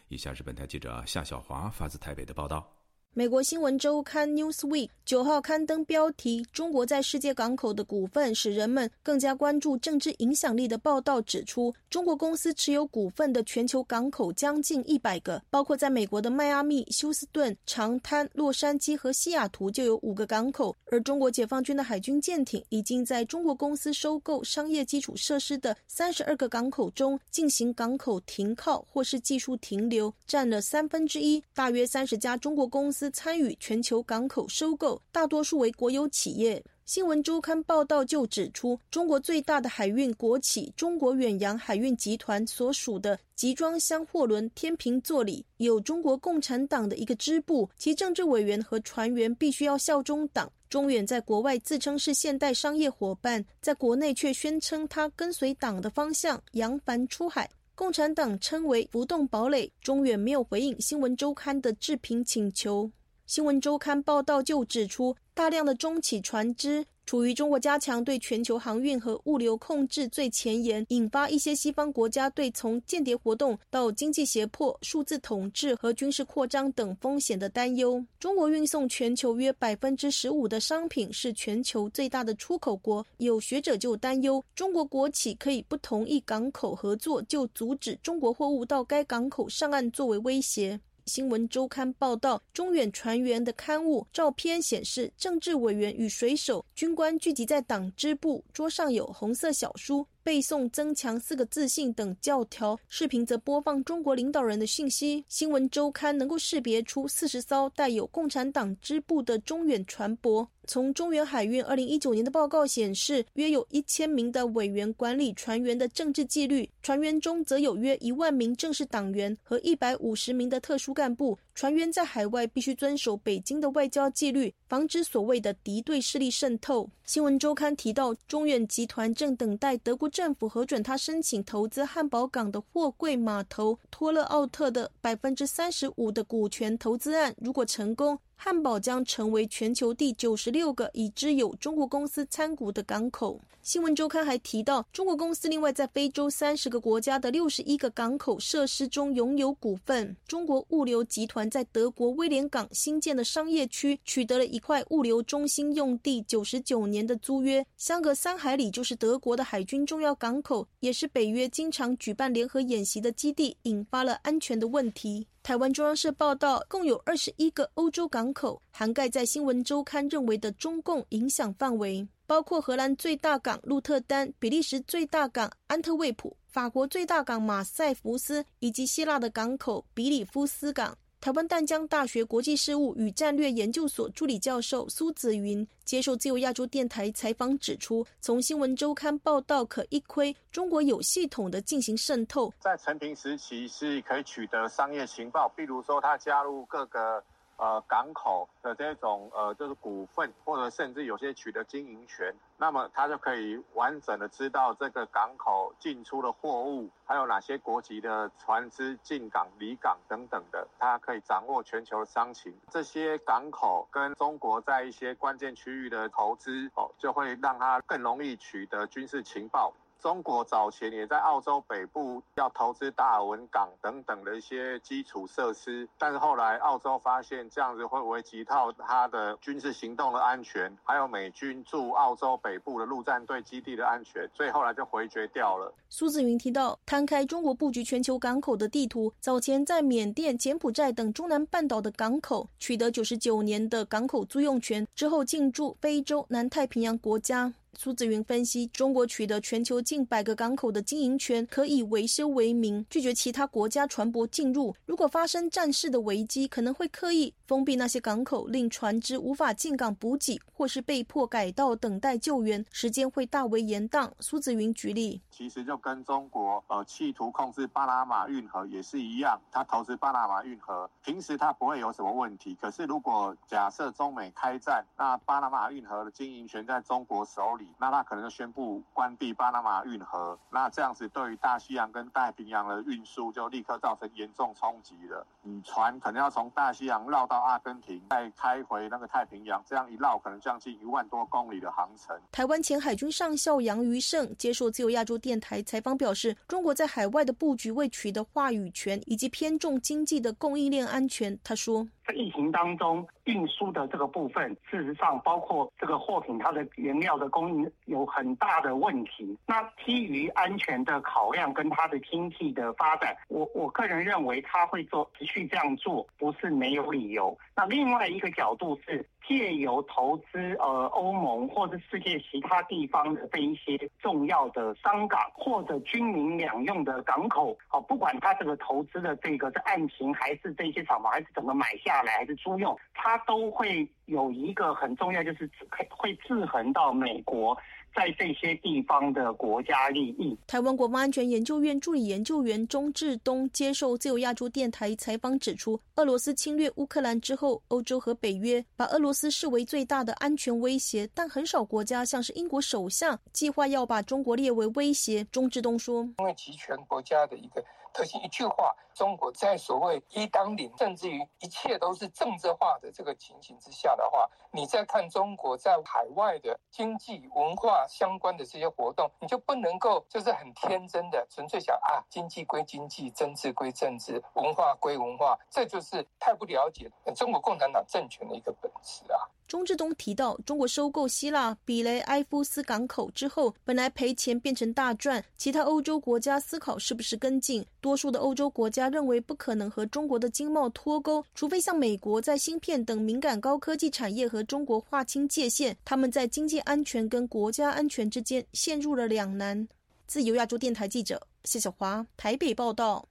[0.07, 2.65] 以下是本台记者夏小华发自台北的报道。
[3.13, 20.73] 美国新闻周刊 Newsweek 九号刊登标题：“中国在世界港口的股份使人们更加关注政治影响力。”的报道指出，中国公司持有股份的全球港口将近一百个，包括在美国的迈阿密、休斯顿、长滩、洛杉矶和西雅图就有五个港口。
[20.85, 31.43] 而中国解放军的海军舰艇已经在中国公司收购商业基础设施的三十二个港口中进行港口停靠或是技术停留，占了三分之一。
[31.53, 33.00] 大约三十家中国公司。
[33.09, 36.63] 参与全球港口收购，大多数为国有企业。
[36.85, 50.51] 新闻周刊报道就指出，中国最大的海运国企中国远洋海运集团所属的集装箱货轮天平座里有中国共产党的一个支部，其政治委员和船员必须要效忠党。
[50.67, 57.49] 中远在国外自称是现代商业伙伴，在国内却宣称他跟随党的方向扬帆出海。
[57.75, 59.71] 共产党称为浮动堡垒。
[59.81, 62.91] 中远没有回应新闻周刊的置评请求。
[63.25, 66.85] 新闻周刊报道就指出，大量的中企船只。
[67.11, 78.01] 处于中国加强对全球航运和物流控制最前沿，引发一些西方国家对从间谍活动到经济胁迫、数字统治和军事扩张等风险的担忧。
[78.17, 83.05] 中国运送全球约百分之十五的商品，是全球最大的出口国。
[83.17, 90.79] 有学者就担忧，中国国企可以不同意港口合作，就阻止中国货物到该港口上岸，作为威胁。
[91.11, 100.07] 新闻周刊报道，中远船员的刊物照片显示，政治委员与水手、军官聚集在党支部，桌上有红色小书。
[100.23, 105.25] 背诵“增强四个自信”等教条，视频则播放中国领导人的信息。
[105.27, 110.47] 新闻周刊能够识别出四十艘带有共产党支部的中远船舶。
[110.67, 121.37] 从中远海运二零一九年的报告显示，约有一千名的委员管理船员的政治纪律，船员中则有约一万名正式党员和一百五十名的特殊干部。
[121.53, 126.89] 船员在海外必须遵守北京的外交纪律，防止所谓的敌对势力渗透。
[127.05, 137.35] 新闻周刊提到，中远集团正等待德国政府核准他申请投资汉堡港的货柜码头托勒奥特的百分之三十五的股权投资案。
[137.41, 143.39] 如果成功，汉堡将成为全球第九十六个已知有中国公司参股的港口。
[143.63, 150.15] 新闻周刊还提到，中国公司另外在非洲三十个国家的六十一个港口设施中拥有股份。
[150.27, 165.27] 中国物流集团在德国威廉港新建的商业区取得了一块物流中心用地九十九年的租约，相隔三海里就是德国的海军重要港口，也是北约经常举办联合演习的基地，引发了安全的问题。
[165.43, 180.97] 台湾中央社报道，共有二十一个欧洲港口涵盖在新闻周刊认为的中共影响范围，包括荷兰最大港鹿特丹、比利时最大港安特卫普、法国最大港马赛福斯以及希腊的港口比里夫斯港。
[181.19, 192.49] 台湾淡江大学国际事务与战略研究所助理教授苏子云接受自由亚洲电台采访指出，从新闻周刊报道可一窥中国有系统的进行渗透。
[192.61, 197.21] 在陈平时期是可以取得商业情报，比如说他加入各个。
[197.61, 212.51] 呃，港口的这种呃，就是股份，或者甚至有些取得经营权，那么他就可以完整的知道这个港口进出的货物，还有哪些国籍的船只进港、离港等等的，他可以掌握全球的商情。
[212.71, 219.71] 这些港口跟中国在一些关键区域的投资，哦，就会让他更容易取得军事情报。
[220.01, 235.71] 中国早前也在澳洲北部要投资达尔文港等等的一些基础设施，但是后来澳洲发现这样子会危及到它的军事行动的安全，还有美军驻澳洲北部的陆战队基地的安全，所以后来就回绝掉了。
[235.87, 247.53] 苏子云提到，摊开中国布局全球港口的地图，早前在缅甸、柬埔寨等中南半岛的港口取得九十九年的港口租用权，之后进驻非洲、南太平洋国家。
[247.77, 254.75] 苏子云分析，中国取得全球近百个港口的经营权，可以维修为名，拒绝其他国家船舶进入。
[254.85, 264.11] 如果发生战事的危机，可能会刻意封闭那些港口，令船只无法进港补给，或是被迫改道等待救援，时间会大为延宕。
[264.19, 272.55] 苏子云举例，其实就跟中国呃企图控制巴拿马运河也是一样，他投资巴拿马运河，平时他不会有什么问题。
[272.61, 277.60] 可是如果假设中美开战，那巴拿马运河的经营权在中国手里。
[277.77, 285.25] 那他可能就宣布关闭巴拿马运河，那这样子对于大西洋跟太平洋的运输就立刻造成严重冲击了。
[285.41, 292.17] 你船可能要从大西洋绕到阿根廷，再开回那个太平洋，这样一绕可能将近一万多公里的航程。
[292.31, 301.37] 台湾前海军上校杨余胜接受自由亚洲电台采访表示，中国在海外的布局未取得话语权，以及偏重经济的供应链安全。
[301.43, 301.87] 他说。
[302.13, 309.37] 疫情当中，运输的这个部分，事实上包括这个货品它的原料的供应有很大的问题。
[309.45, 317.37] 那基于安全的考量跟它的经济的发展，我我个人认为它会做持续这样做，不是没有理由。
[317.55, 319.05] 那另外一个角度是。
[319.27, 335.49] 借由投资呃欧盟或者世界其他地方的这一些重要的商港或者军民两用的港口，哦，不管他这个投资的这个是案情还是这些厂房还是怎么买下来还是租用，它都会有一个很重要，就是
[335.89, 337.57] 会制衡到美国。
[337.95, 340.37] 在这些地方的国家利益。
[340.47, 355.25] 台湾国防安全研究院助理研究员钟志东接受自由亚洲电台采访指出，俄罗斯侵略乌克兰之后，欧洲和北约把俄罗斯视为最大的安全威胁，但很少国家，像是英国首相，计划要把中国列为威胁。
[355.31, 357.63] 钟志东说：“因为集权国家的一个。”
[357.93, 379.27] 特性一句话，中国在所谓一当领，甚至于一切都是政治化的这个情形之下的话，你再看中国在海外的经济文化相关的这些活动，你就不能够就是很天真的纯粹想啊，经济归经济，政治归政治，文化归文化，这就是太不了解中国共产党政权的一个本质啊。
[379.51, 387.61] 钟志东提到，中国收购希腊比雷埃夫斯港口之后，本来赔钱变成大赚，其他欧洲国家思考是不是跟进。
[387.81, 395.75] 多数的欧洲国家认为不可能和中国的经贸脱钩，除非像美国在芯片等敏感高科技产业和中国划清界限。
[395.83, 399.67] 他们在经济安全跟国家安全之间陷入了两难。
[400.07, 403.05] 自由亚洲电台记者谢小华台北报道。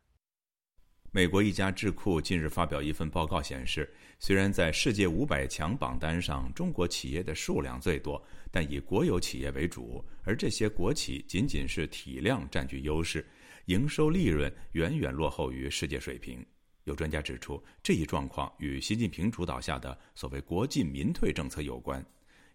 [1.12, 3.92] 美国一家智库近日发表一份报告显示。
[4.22, 13.26] 虽然在世界五百强榜单上，中国企业的数量最多，但以国有企业为主，而这些国企仅仅是体量占据优势，
[13.64, 16.44] 营收利润远远落后于世界水平。
[16.84, 22.04] 有专家指出，这一状况与习近平主导下的所谓“国进民退”政策有关。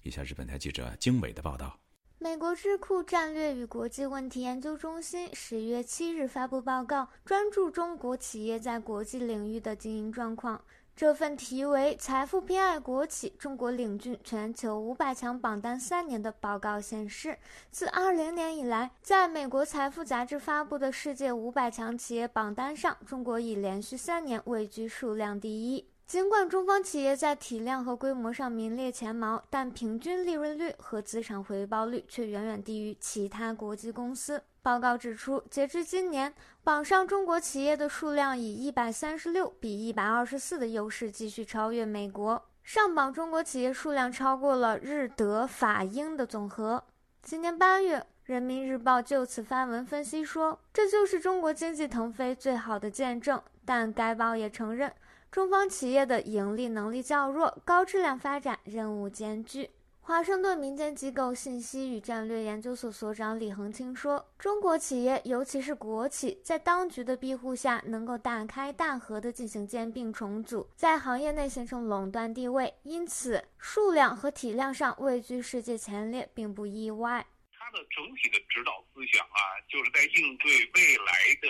[0.03, 1.77] 以下是本台记者经纬的报道：
[2.25, 10.59] 美国智库战略与国际问题研究中心十月七日发布报告，专注中国企业在国际领域的经营状况。
[10.95, 17.37] 这份题为《财富偏爱国企：中国领军全球五百强榜单三年》的报告显示，
[17.69, 25.85] 自20年以来，在美国财富杂志发布的世界五百强企业榜单上，中国已连续三年位居数量第一。
[26.05, 34.41] 尽管中方企业在体量和规模上名列前茅，但平均利润率和资产回报率却远远低于其他国际公司。
[34.61, 36.31] 报告指出，截至今年，
[36.63, 42.39] 榜上中国企业的数量以一百三十六比一百二十四的优势继续超越美国。
[42.61, 46.83] 上榜中国企业数量超过了日、德、法、英的总和。
[47.23, 53.41] 今年八月，《人民日报》就此发文分析说，这就是中国经济腾飞最好的见证。
[53.67, 54.93] 但该报也承认，
[55.35, 59.69] 中方企业的盈利能力较弱，高质量发展任务艰巨。
[59.99, 77.27] 华盛顿民间机构信息与战略研究所所长李恒清说：“中国企业，尤其是国企，在当局的庇护下，能够大开大合地进行兼并重组，在行业内形成垄断地位，因此数量和体量上位居世界前列，并不意外。
[77.51, 81.11] 它的整体的指导思想啊，就是在应对未来
[81.41, 81.49] 的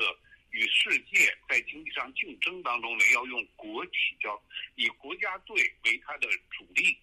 [0.55, 4.41] 与世界在经济上竞争当中呢，要用国企，叫
[4.75, 6.97] 以国家队为它的主力。”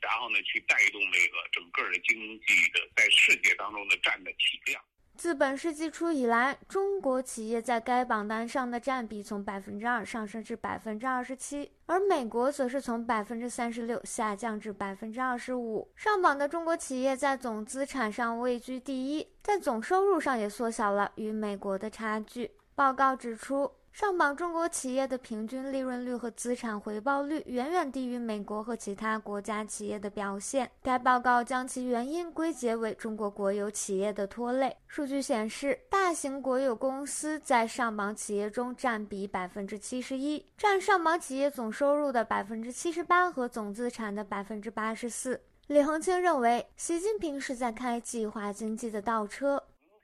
[0.00, 4.80] 然后呢，去带动那个整个的经济的在世界当中的占的体量。
[5.16, 15.90] 自本世纪初以来，中国企业在该榜单上的占比从百分之二上升至百分之二十七，而美国则是从百分之三十六下降至百分之二十五。
[15.96, 22.52] 上榜的中国企业在总资产上位居第一，在总收入上也缩小了与美国的差距。
[22.78, 23.68] 报告指出。
[23.90, 30.70] 上榜中国企业的平均利润率和资产回报率远远低于美国和其他国家企业的表现。
[30.84, 34.76] 该报告将其原因归结为中国国有企业的拖累。
[34.86, 45.42] 数据显示，大型国有公司在上榜企业中占比百分之七十一，占上榜企业总收入的百分之七十八和总资产的百分之八十四。
[45.66, 49.60] 李恒清认为，习近平是在开计划经济的倒车。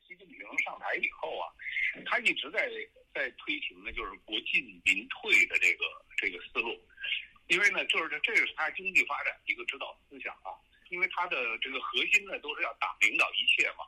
[0.09, 1.54] 习近平上台以后啊，
[2.05, 2.69] 他一直在。
[3.15, 5.85] 在推行的，就是国进民退的这个
[6.17, 6.77] 这个思路，
[7.47, 10.51] 因为呢，就是这是他经济发展一个指导思想啊。
[10.91, 13.87] 因为他的这个核心呢都是要党领导一切嘛，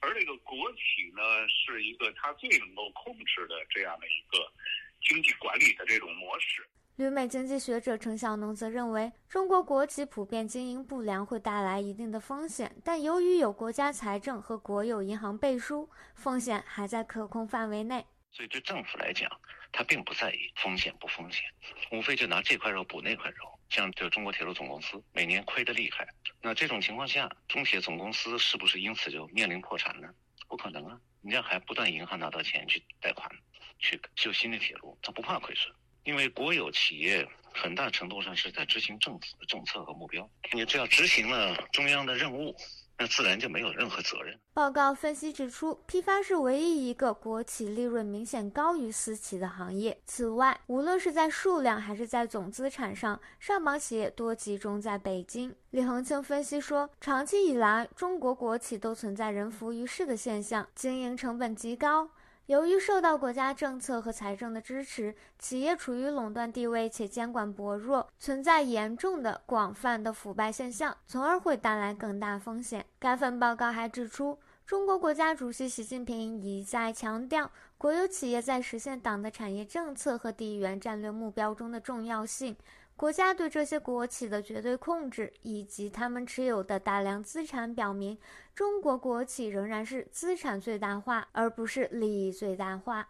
[0.00, 4.52] 而这个国企呢是一个他最能够控制的这样的一个
[5.00, 6.68] 经济管理的这种模式。
[6.98, 18.04] 旅美经济学者陈晓农则认为，中国国企普遍经营不良会带来一定的风险，但由于有国家财政和国有银行背书，风险还在可控范围内。
[18.32, 19.30] 所以对政府来讲，
[19.70, 21.44] 他并不在意风险不风险，
[21.92, 23.46] 无非就拿这块肉补那块肉。
[23.68, 26.04] 像这中国铁路总公司每年亏得厉害，
[26.42, 30.08] 那这种情况下，中铁总公司是不是因此就面临破产呢？
[30.48, 33.30] 不可能啊，人家还不断银行拿到钱去贷款，
[33.78, 35.72] 去修新的铁路，他不怕亏损。
[36.08, 42.56] 因为国有企业很大程度上是在执行政府的政策和目标，你只要执行了中央的任务，
[42.96, 44.34] 那自然就没有任何责任。
[44.54, 50.00] 报告分析指出，批发是唯一一个国企利润明显高于私企的行业。
[50.06, 55.54] 此外，无论是在数量还是在总资产上，上榜企业多集中在北京。
[55.72, 62.08] 李恒庆分析说，长期以来，中国国企都存在人浮于事的现象，经营成本极高。
[62.48, 72.86] 由于受到国家政策和财政的支持，企业处于垄断地位且监管薄弱，存在严重的、广泛的腐败现象，从而会带来更大风险。
[72.98, 82.56] 该份报告还指出，中国国家主席习近平一再强调国有企业在实现党的产业政策和地缘战略目标中的重要性。
[82.98, 88.18] 国家对这些国企的绝对控制以及他们持有的大量资产，表明
[88.56, 93.08] 中国国企仍然是资产最大化，而不是利益最大化。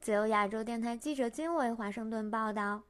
[0.00, 2.84] 自由亚洲电台记者金伟华盛顿报道。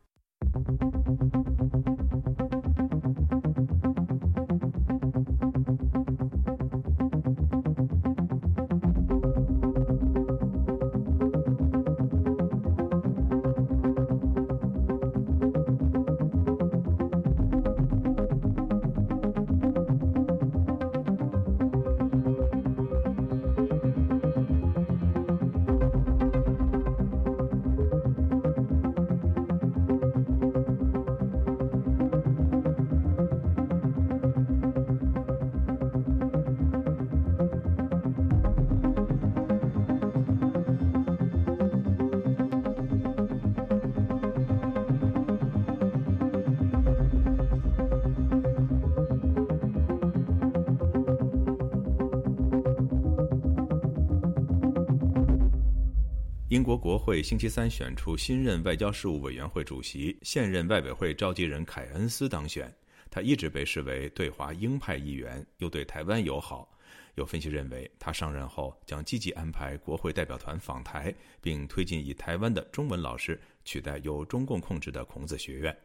[56.56, 62.74] 英国国会星期三选出新任外交事务委员会主席，现任外委会召集人凯恩斯当选。
[63.10, 66.66] 他一直被视为对华鹰派议员，又对台湾友好。
[67.14, 75.76] 有分析认为，他上任后将积极安排国会代表团访台，并推进以台湾的中文老师取代由中共控制的孔子学院。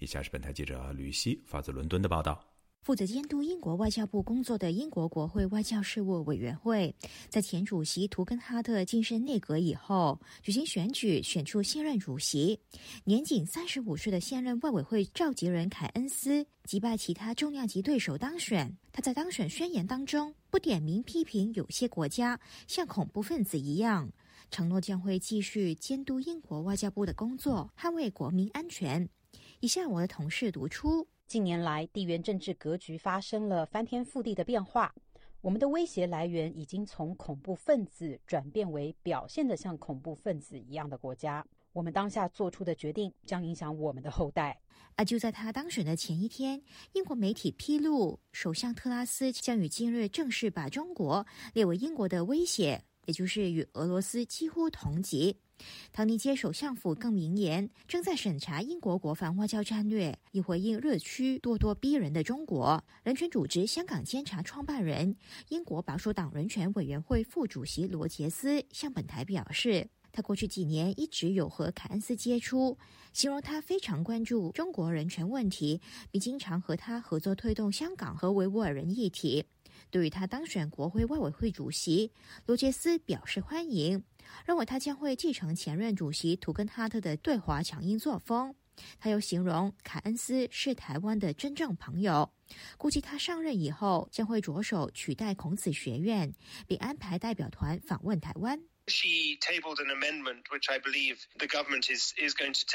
[0.00, 2.55] 以下是本台记者吕希发自伦敦的报道。
[2.86, 6.94] 负责监督英国外交部工作的英国国会外交事务委员会，
[7.28, 12.60] 在前主席图根哈特晋升内阁以后，举行选举，选出新任主席。
[13.02, 18.72] 年仅三十五岁的现任外委会召集人凯恩斯击败其他重量级对手当选。
[18.92, 24.08] 他在当选宣言当中不点名批评有些国家像恐怖分子一样，
[24.48, 29.08] 承诺将会继续监督英国外交部的工作，捍卫国民安全。
[29.58, 31.08] 以下我的同事读出。
[31.26, 34.94] 近年来，地缘政治格局发生了翻天覆地的变化。
[35.40, 41.44] 我们的威胁来源已经从恐怖分子转变为表现的像恐怖分子一样的国家。
[41.72, 44.56] 我们当下做出的决定将影响我们的后代。
[44.94, 46.62] 而就在他当选的前一天，
[46.92, 55.36] 英国媒体披露，首相特拉斯将于今日正式把中国列为英国的威胁，也就是与俄罗斯几乎同级。
[55.92, 62.84] 唐尼接首相府更明言，正在审查英国国防外交战略，以回应热区咄咄逼人的中国。
[63.02, 65.16] 人权组织香港监察创办人、
[65.48, 72.76] 英国保守党人权委员会副主席罗杰斯向本台表示，他过去几年一直有和凯恩斯接触，
[73.12, 75.80] 形容他非常关注中国人权问题，
[76.10, 79.44] 并经常和他合作推动香港和维吾尔人议题。
[79.90, 82.12] 对于他当选国会外委会主席，
[82.46, 84.02] 罗杰斯表示欢迎。
[84.44, 88.54] 认为他将会继承前任主席图根哈特的对华强硬作风。
[88.98, 92.30] 他又形容凯恩斯是台湾的真正朋友，
[92.76, 96.34] 估计他上任以后将会着手取代孔子学院，
[96.66, 98.60] 并安排代表团访问台湾。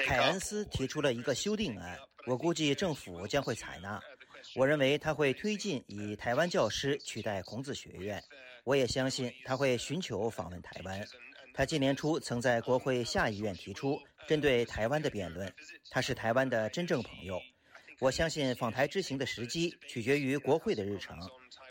[0.05, 4.01] 凯恩斯提出了一个修订案，我估计政府将会采纳。
[4.55, 8.23] 我认为他会推进以台湾教师取代孔子学院，
[8.63, 11.05] 我也相信他会寻求访问台湾。
[11.53, 15.51] 他今年初曾在国会下议院提出针对台湾的辩论。
[15.89, 17.39] 他是台湾的真正朋友。
[17.99, 21.17] 我相信访台之行的时机取决于国会的日程。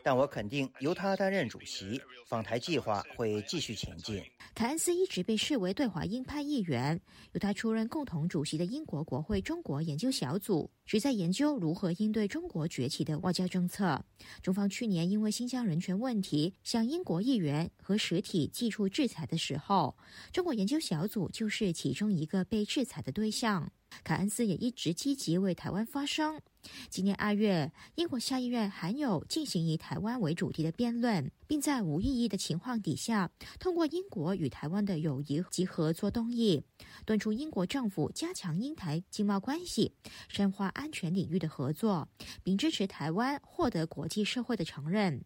[0.02, 4.22] 但我肯定，由他担任主席，访台计划会继续前进。
[4.54, 7.00] 凯恩斯一直被视为对华鹰派议员，
[7.32, 14.02] 由他出任共同主席的英国国会中国研究小组，旨在研究如何应对中国崛起的外交政策。
[14.42, 19.96] 中方去年因为新疆人权问题向英国议员和实体寄出制裁的时候，
[20.32, 23.70] 中国研究小组就是其中一个被制裁的对象。
[24.04, 26.40] 凯恩斯也一直积极为台湾发声。
[26.88, 36.62] 今年二月，英国下议院还有进行以台湾为主题的辩论，并在无异议的情况底下通过英国与台湾的友谊及合作动议，
[37.04, 39.92] 敦促英国政府加强英台经贸关系，
[40.28, 42.08] 深化安全领域的合作，
[42.42, 45.24] 并支持台湾获得国际社会的承认。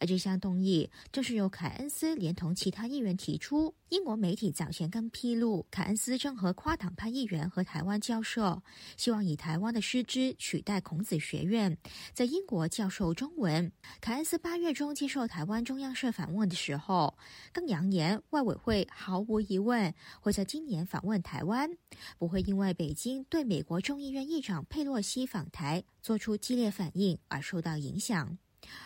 [0.00, 3.72] 而这项动议正是由凯恩斯连同其他议员提出。
[3.90, 8.62] 英国媒体早前更披露，凯恩斯正和跨党派议员和台湾交涉，
[8.96, 11.76] 希望以台湾的师资取代孔子学院，
[12.14, 13.70] 在英国教授中文。
[14.00, 17.18] 凯恩斯八月中接受台湾中央社访问的时候，
[17.52, 21.68] 更扬言外委会毫无疑问会在今年访问台湾，
[22.16, 28.38] 不会因为北京对美国众议院议长佩洛西访台做出激烈反应而受到影响。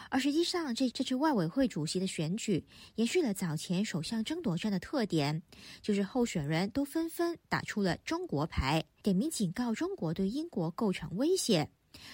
[0.08, 2.64] 而实际上，这这次外委会主席的选举
[2.94, 5.42] 延续了早前首相争夺战的特点，
[5.82, 11.68] 就是候选人都纷纷打出了中国牌，点名警告中国对英国构成威胁。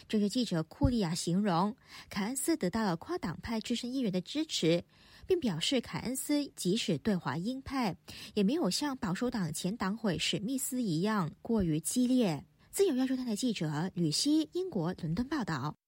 [0.08, 1.74] 这个记者库利亚形容，
[2.08, 4.84] 凯恩斯得到了跨党派资深议员的支持，
[5.26, 7.96] 并表示凯恩斯即使对华鹰派，
[8.34, 12.44] 也没有像保守党前党魁史密斯一样过于激烈。
[12.70, 15.79] 自由亚洲台记者吕希，英国伦敦报道。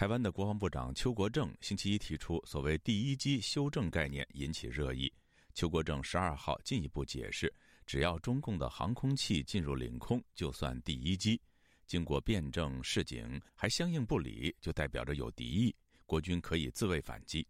[0.00, 5.12] 台湾的国防部长邱国正星期一提出所谓“第一机”修正概念，引起热议。
[5.52, 7.52] 邱国正十二号进一步解释，
[7.84, 11.38] 只要中共的航空器进入领空，就算第一机。
[11.86, 15.76] 经过辩证示警还相应不理，就代表着有敌意，
[16.06, 17.46] 国军可以自卫反击。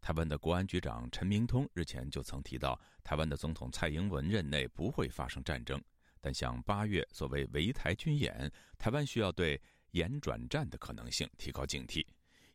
[0.00, 5.78] 台湾的国安局长陈明通日前就曾提到，台湾的总统蔡英文任内不会发生战争，
[6.18, 9.60] 但像八月所谓围台军演，台湾需要对。
[9.92, 12.06] 延转战的可能性，提高警惕。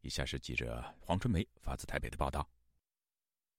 [0.01, 2.47] 以下是记者黄春梅发自台北的报道。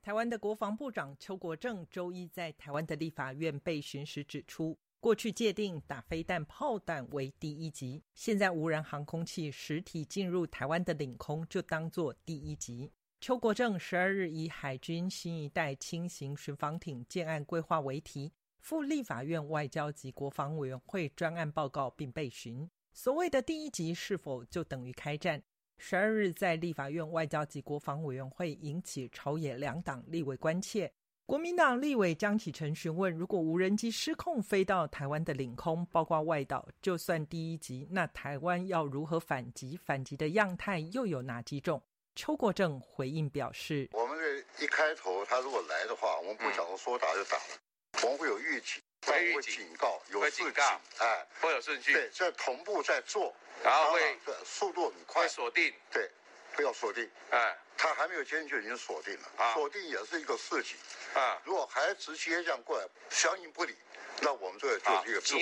[0.00, 12.92] 台湾的国防部长邱国正周一在台湾的立法院被询时指出，过去界定打飞弹、炮弹为第一级，现在无人航空器实体进入台湾的领空就当作第一级。
[13.20, 22.70] 邱国正十二日以海军新一代轻型巡防艇建案规划为题，赴立法院外交及国防委员会专案报告，并被询。
[22.96, 25.42] 所谓的第一集是否就等于开战？
[25.76, 30.90] 十二日在立法院外交及国防委员会引起朝野两党立委关切。
[31.26, 39.76] 国民党立委江启臣询问：如果无人机失控飞到台湾的领空，包括外岛，就算第一集，那台湾要如何反击？
[39.76, 41.82] 反击的样态又有哪几种？
[42.14, 47.60] 邱国正回应表示：我们这一开头，他如果来的话，我们不想说打就打了，
[48.04, 48.82] 我们会有预警。
[49.12, 50.60] 会警告，有顺序，
[50.98, 54.00] 哎，会有顺序，对，这同步在做，然后会
[54.44, 56.10] 速度很快，会锁定，对，
[56.54, 60.76] 不要锁定，哎，他还没有接就已经锁定了，锁定也是一个事情，
[61.14, 63.74] 啊，如果还直接这样过来，相应不理，
[64.20, 65.40] 那我们这就是一个自我。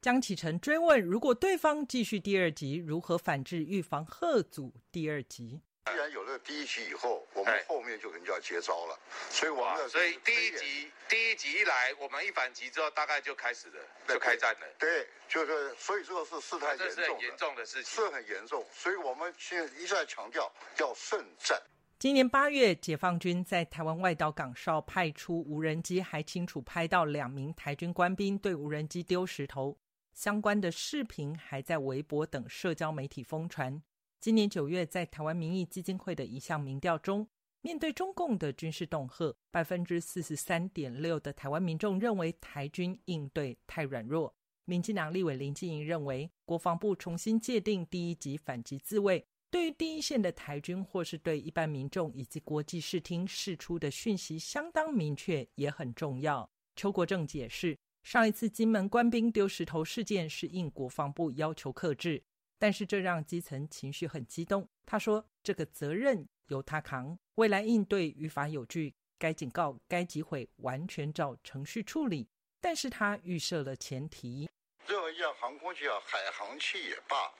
[0.00, 5.60] 江启臣追问：如果对方继续第二集，如何反制预防贺祖第二集？
[5.92, 8.98] 既然有了第一集以后，我们后面就可能就要接招了。
[9.30, 14.66] 所以我们所以第一集第一集一来，我们一反击之后，大概就开始了，就开战了。
[14.78, 18.64] 对，就是所以这个是事态严重，这是很严重的事情，是很严重。
[18.72, 21.60] 所以我们现在一再强调要慎战。
[21.98, 29.76] 今年八月，解放军在台湾外岛港哨派出无人机，还清楚拍到两名台军官兵对无人机丢石头，
[30.14, 33.82] 相关的视频还在微博等社交媒体疯传。
[34.20, 37.28] 今年九月，在台湾民意基金会的一项民调中，
[37.60, 44.34] 面对中共的军事恫吓，百分之四十三点六的台湾民众认为台军应对太软弱。
[44.64, 56.50] 民进党立委林静怡认为，国防部重新界定第一级反击自卫，对于第一线的台军或是对一般民众以及国际视听释出的讯息相当明确，也很重要。
[56.74, 62.24] 邱国正解释，上一次金门官兵丢石头事件是应国防部要求克制。
[62.58, 64.68] 但是这让基层情绪很激动。
[64.84, 72.28] 他说：“这个责任由他扛，未来应对于法有据，该警告、该击毁，完全照程序处理。”
[72.60, 74.50] 但是他预设了前提：
[74.86, 77.32] 任何一样航空器啊、海航器也罢，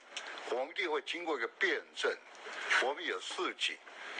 [0.51, 2.09] 我们一定会经过一个辩证，
[2.85, 3.75] 我们有事情。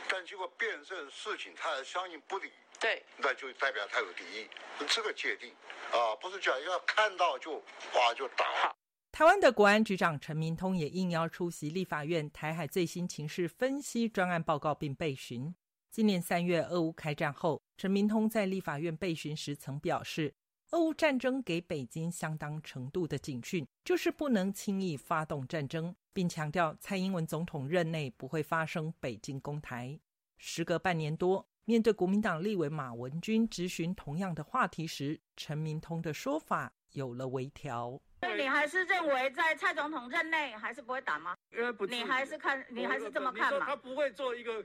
[0.08, 4.48] 但经过辩证事情，他还相应不理，对，那就代表他有敌意。
[4.88, 5.54] 这个界定
[5.92, 7.62] 啊，不是讲要看到就
[7.94, 8.74] 哇就打。
[9.20, 15.54] 台湾的国安局长陈明通也应邀出席立法院台海最新情势分析专案报告并备询。
[15.90, 20.32] 今年三月俄乌开战后，陈明通在立法院备询时曾表示，
[20.70, 30.00] 俄乌战争给北京相当程度的警讯，就是不能轻易发动战争，并强调蔡英文总统任内不会发生北京攻台。
[30.38, 38.00] 时隔半年多，面对国民党立委马文君质询同样的话题时，陈明通的说法有了微调。
[38.36, 41.34] 你还是认为在蔡总统任内还是不会打吗？
[41.56, 43.64] 因为不，你还是看，你还是这么看吗？
[43.66, 44.64] 他不会做一个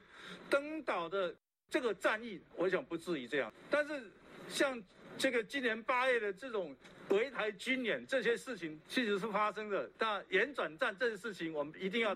[0.50, 1.34] 登岛的
[1.70, 3.52] 这个战役，我想不至于这样。
[3.70, 4.12] 但是
[4.50, 4.82] 像
[5.18, 6.76] 这个今年八月的这种
[7.10, 9.90] 围台军演这些事情，确实是发生的。
[9.98, 12.16] 但延转战这些事情，我们一定要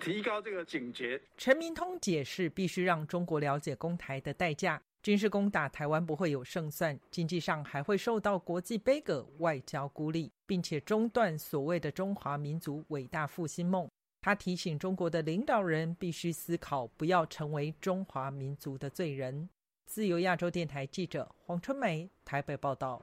[0.00, 1.20] 提高这个警觉。
[1.36, 4.82] 陈明通解释，必须让中国了解攻台的代价。
[5.02, 13.88] 军事攻打台湾不会有胜算，经济上还会受到国际悲歌、外交孤立，并且中断所谓的中华民族伟大复兴梦。
[14.20, 19.48] 他提醒中国的领导人必须思考，不要成为中华民族的罪人。
[19.86, 23.02] 自由亚洲电台记者黄春梅台北报道。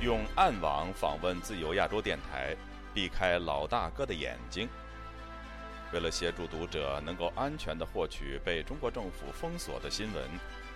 [0.00, 2.56] 用暗网访问自由亚洲电台，
[2.94, 4.66] 避开老大哥的眼睛。
[5.92, 10.24] 为了协助读者能够安全地获取被中国政府封锁的新闻，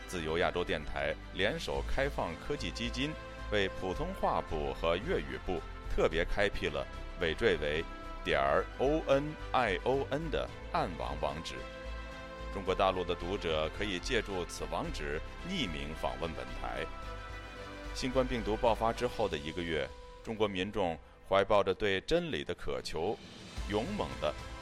[0.06, 3.10] 自由亚洲电台联手开放科技基金，
[3.50, 5.60] 为普通话部和粤语部
[5.94, 6.86] 特别开辟了
[7.20, 7.84] 尾缀为
[8.24, 11.54] 点儿 o n i o n 的暗网网址。
[12.54, 16.86] 中国大陆的读者可以借助此网址匿名访问本台。
[17.94, 19.88] 新冠病毒爆发之后的一个月，
[20.22, 20.96] 中国民众
[21.28, 23.16] 怀抱着对真理的渴求，
[23.68, 24.32] 勇猛地。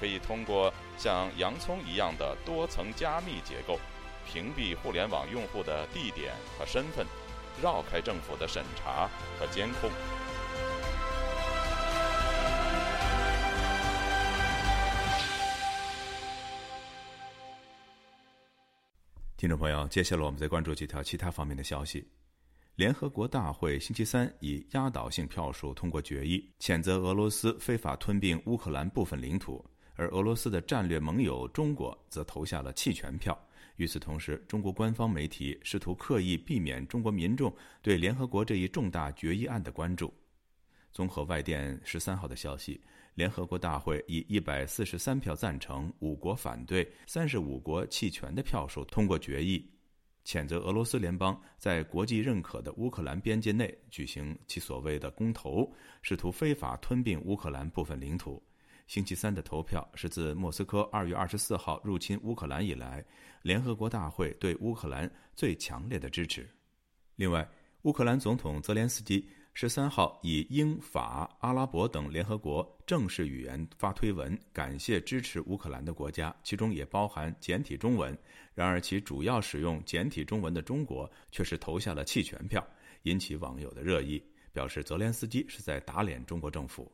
[0.00, 3.78] 可以通过像洋葱一样的多层加密结构，
[4.26, 7.06] 屏蔽互联网用户的地点和身份，
[7.62, 9.90] 绕开政府的审查和监控。
[19.36, 22.02] 听众朋友，接下来我们再关注几条其他方面的消息。
[22.76, 29.64] 联合国大会星期三以压倒性票数通过决议，谴责俄罗斯非法吞并乌克兰部分领土。
[29.94, 33.38] 而俄罗斯的战略盟友中国则投下了弃权票。
[33.76, 40.14] 与此同时，中国官方媒体试图刻意避免中国民众对联合国这一重大决议案的关注。
[40.92, 42.80] 综合外电十三号的消息，
[43.14, 49.68] 联合国大会以一百四十三票赞成、五国反对、三十五国弃权的票数通过决议，
[50.24, 55.68] 谴责俄罗斯联邦在国际认可的乌克兰边界内举行其所谓的公投，
[56.00, 58.40] 试图非法吞并乌克兰部分领土。
[58.86, 63.04] 星期三的投票是自莫斯科二月二十四号入侵乌克兰以来，
[63.42, 66.48] 联合国大会对乌克兰最强烈的支持。
[67.16, 67.48] 另外，
[67.82, 78.16] 乌克兰总统泽连斯基十三号以英法阿拉伯等联合国正式语言发推文，感谢支持乌克兰的国家，其中也包含简体中文。
[78.52, 82.64] 然而，其主要使用简体中文的中国却是投下了弃权票，
[83.04, 84.22] 引起网友的热议，
[84.52, 86.92] 表示泽连斯基是在打脸中国政府。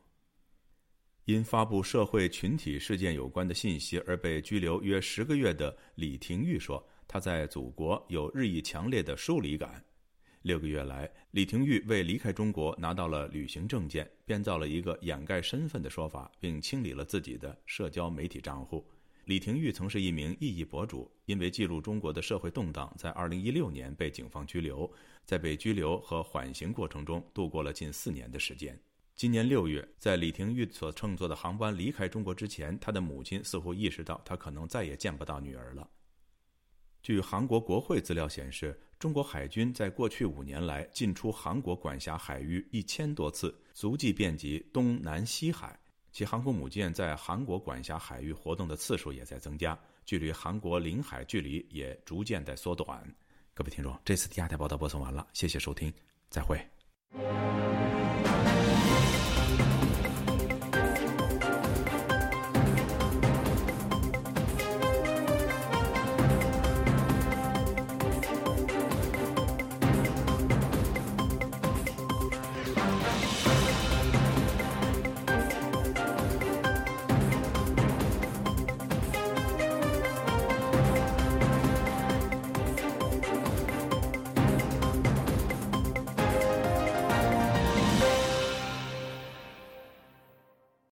[1.31, 9.83] 因发布社会群体事件有关的信息而被拘留约十个月的李廷玉说：“他在祖国有日益强烈的疏离感。”
[10.43, 18.83] 六个月来，李廷玉为离开中国拿到了旅行证件，编造了一个掩盖身份的说法，并清理了自己的社交媒体账户。
[19.25, 24.91] 李廷玉曾是一名异议博主，因为记录中国的社会动荡，在2016年被警方拘留，
[25.23, 28.77] 在被拘留和缓刑过程中度过了近四年的时间。
[29.21, 35.87] 今年六月，在李廷玉所乘坐的航班离开中国之前，他的母亲似乎意识到他可能再也见不到女儿了。
[37.03, 45.79] 据韩国国会资料显示，中国海军在过去五年来进出韩国管辖海域一千多次，足迹遍及东南西海。
[46.11, 53.07] 其航空母舰在韩国管辖海域活动的次数也在增加，距离韩国领海距离也逐渐在缩短。
[53.53, 55.93] 各位听众，这次的亚太报道播送完了，谢谢收听，
[56.31, 56.59] 再会。